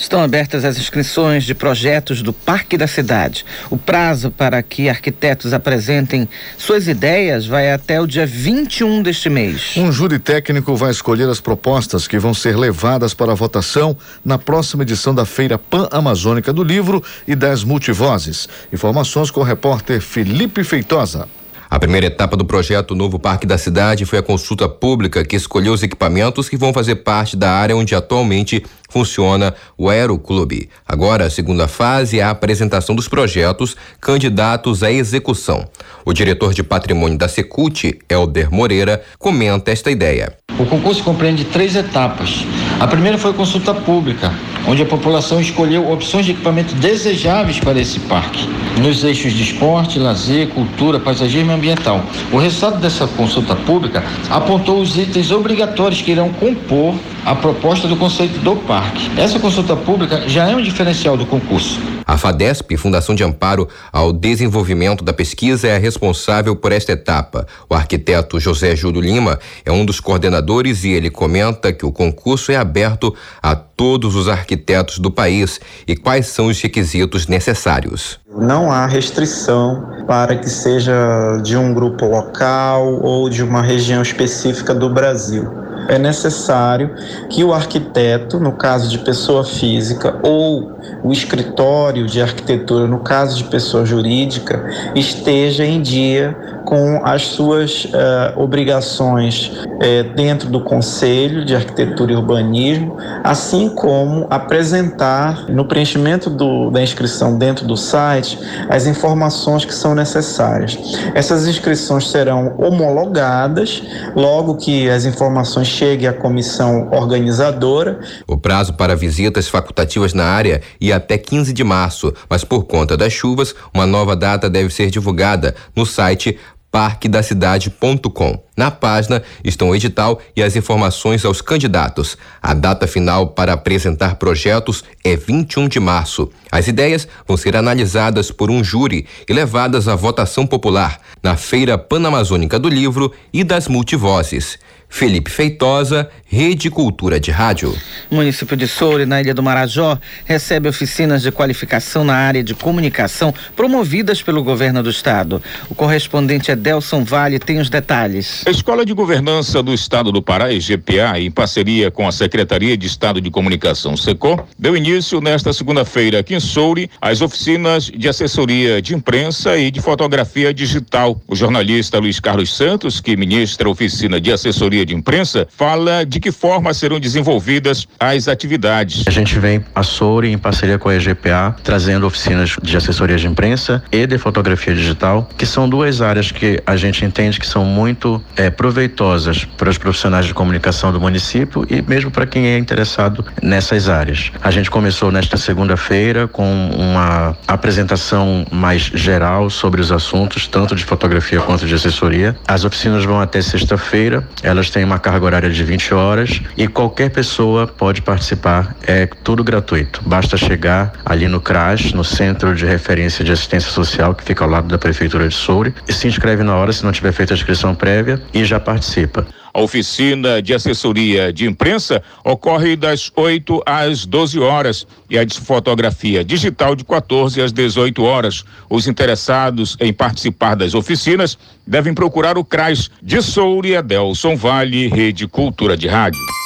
[0.01, 3.45] Estão abertas as inscrições de projetos do Parque da Cidade.
[3.69, 6.27] O prazo para que arquitetos apresentem
[6.57, 9.73] suas ideias vai até o dia 21 deste mês.
[9.77, 13.95] Um júri técnico vai escolher as propostas que vão ser levadas para votação
[14.25, 18.49] na próxima edição da Feira Pan-Amazônica do Livro e das Multivozes.
[18.73, 21.29] Informações com o repórter Felipe Feitosa.
[21.71, 25.71] A primeira etapa do projeto Novo Parque da Cidade foi a consulta pública que escolheu
[25.71, 30.69] os equipamentos que vão fazer parte da área onde atualmente funciona o Aeroclube.
[30.85, 35.65] Agora, a segunda fase é a apresentação dos projetos candidatos à execução.
[36.05, 40.33] O diretor de patrimônio da Secult, Helder Moreira, comenta esta ideia.
[40.59, 42.45] O concurso compreende três etapas.
[42.79, 44.33] A primeira foi a consulta pública,
[44.67, 48.47] onde a população escolheu opções de equipamento desejáveis para esse parque,
[48.79, 52.03] nos eixos de esporte, lazer, cultura, paisagismo e ambiental.
[52.31, 56.95] O resultado dessa consulta pública apontou os itens obrigatórios que irão compor
[57.25, 59.11] a proposta do conceito do parque.
[59.19, 61.79] Essa consulta pública já é um diferencial do concurso.
[62.05, 67.47] A FADESP, Fundação de Amparo ao Desenvolvimento da Pesquisa, é a responsável por esta etapa.
[67.69, 72.51] O arquiteto José Júlio Lima é um dos coordenadores e ele comenta que o concurso
[72.51, 78.19] é aberto a todos os arquitetos do país e quais são os requisitos necessários.
[78.35, 84.73] Não há restrição para que seja de um grupo local ou de uma região específica
[84.73, 86.95] do Brasil é necessário
[87.29, 90.71] que o arquiteto, no caso de pessoa física, ou
[91.03, 94.63] o escritório de arquitetura, no caso de pessoa jurídica,
[94.95, 96.35] esteja em dia
[96.65, 104.27] com as suas uh, obrigações uh, dentro do Conselho de Arquitetura e Urbanismo, assim como
[104.29, 108.39] apresentar no preenchimento do, da inscrição dentro do site
[108.69, 110.77] as informações que são necessárias.
[111.13, 113.83] Essas inscrições serão homologadas
[114.15, 118.01] logo que as informações cheguem à comissão organizadora.
[118.27, 122.95] O prazo para visitas facultativas na área ia até 15 de março, mas por conta
[122.95, 126.37] das chuvas, uma nova data deve ser divulgada no site
[126.69, 128.43] parquedacidade.com.
[128.55, 132.15] Na página estão o edital e as informações aos candidatos.
[132.41, 136.29] A data final para apresentar projetos é 21 de março.
[136.51, 141.77] As ideias vão ser analisadas por um júri e levadas à votação popular na Feira
[141.77, 144.57] Panamazônica do Livro e das Multivozes.
[144.91, 147.75] Felipe Feitosa, Rede Cultura de Rádio.
[148.09, 152.55] O município de Soure, na Ilha do Marajó, recebe oficinas de qualificação na área de
[152.55, 155.43] comunicação promovidas pelo governo do estado.
[155.69, 158.43] O correspondente Edelson Vale tem os detalhes.
[158.47, 162.87] A Escola de Governança do Estado do Pará, EGPA, em parceria com a Secretaria de
[162.87, 168.81] Estado de Comunicação, SECO, deu início nesta segunda-feira aqui em Soure às oficinas de assessoria
[168.81, 171.21] de imprensa e de fotografia digital.
[171.27, 176.05] O jornalista Luiz Carlos Santos, que ministra a oficina de assessoria assessoria de imprensa, fala
[176.05, 179.03] de que forma serão desenvolvidas as atividades.
[179.07, 183.27] A gente vem a Souri em parceria com a EGPA trazendo oficinas de assessoria de
[183.27, 187.65] imprensa e de fotografia digital, que são duas áreas que a gente entende que são
[187.65, 192.57] muito é, proveitosas para os profissionais de comunicação do município e mesmo para quem é
[192.57, 194.31] interessado nessas áreas.
[194.41, 200.85] A gente começou nesta segunda-feira com uma apresentação mais geral sobre os assuntos, tanto de
[200.85, 202.35] fotografia quanto de assessoria.
[202.47, 206.10] As oficinas vão até sexta-feira, elas têm uma carga horária de 20 horas
[206.57, 210.01] e qualquer pessoa pode participar, é tudo gratuito.
[210.05, 214.49] Basta chegar ali no CRAS, no Centro de Referência de Assistência Social, que fica ao
[214.49, 217.35] lado da Prefeitura de Soure, e se inscreve na hora se não tiver feito a
[217.35, 219.25] inscrição prévia e já participa.
[219.53, 225.39] A oficina de assessoria de imprensa ocorre das 8 às 12 horas e a de
[225.39, 228.43] fotografia digital de 14 às 18 horas.
[228.69, 231.37] Os interessados em participar das oficinas
[231.67, 236.40] devem procurar o CRAS de Soure Adelson Vale, Rede Cultura de Rádio.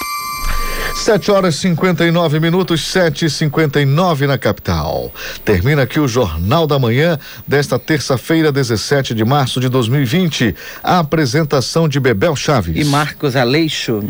[0.96, 5.12] 7 horas 59 minutos, 7 e 59 na capital.
[5.44, 10.56] Termina aqui o Jornal da Manhã desta terça-feira, 17 de março de 2020.
[10.82, 12.76] A apresentação de Bebel Chaves.
[12.76, 14.04] E Marcos Aleixo.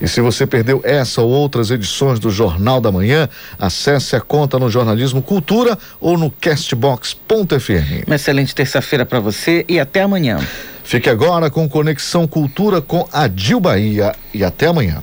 [0.00, 4.58] E se você perdeu essa ou outras edições do Jornal da Manhã, acesse a conta
[4.58, 8.06] no Jornalismo Cultura ou no castbox.fm.
[8.06, 10.38] Uma excelente terça-feira para você e até amanhã.
[10.84, 15.02] Fique agora com Conexão Cultura com a Dil Bahia e até amanhã.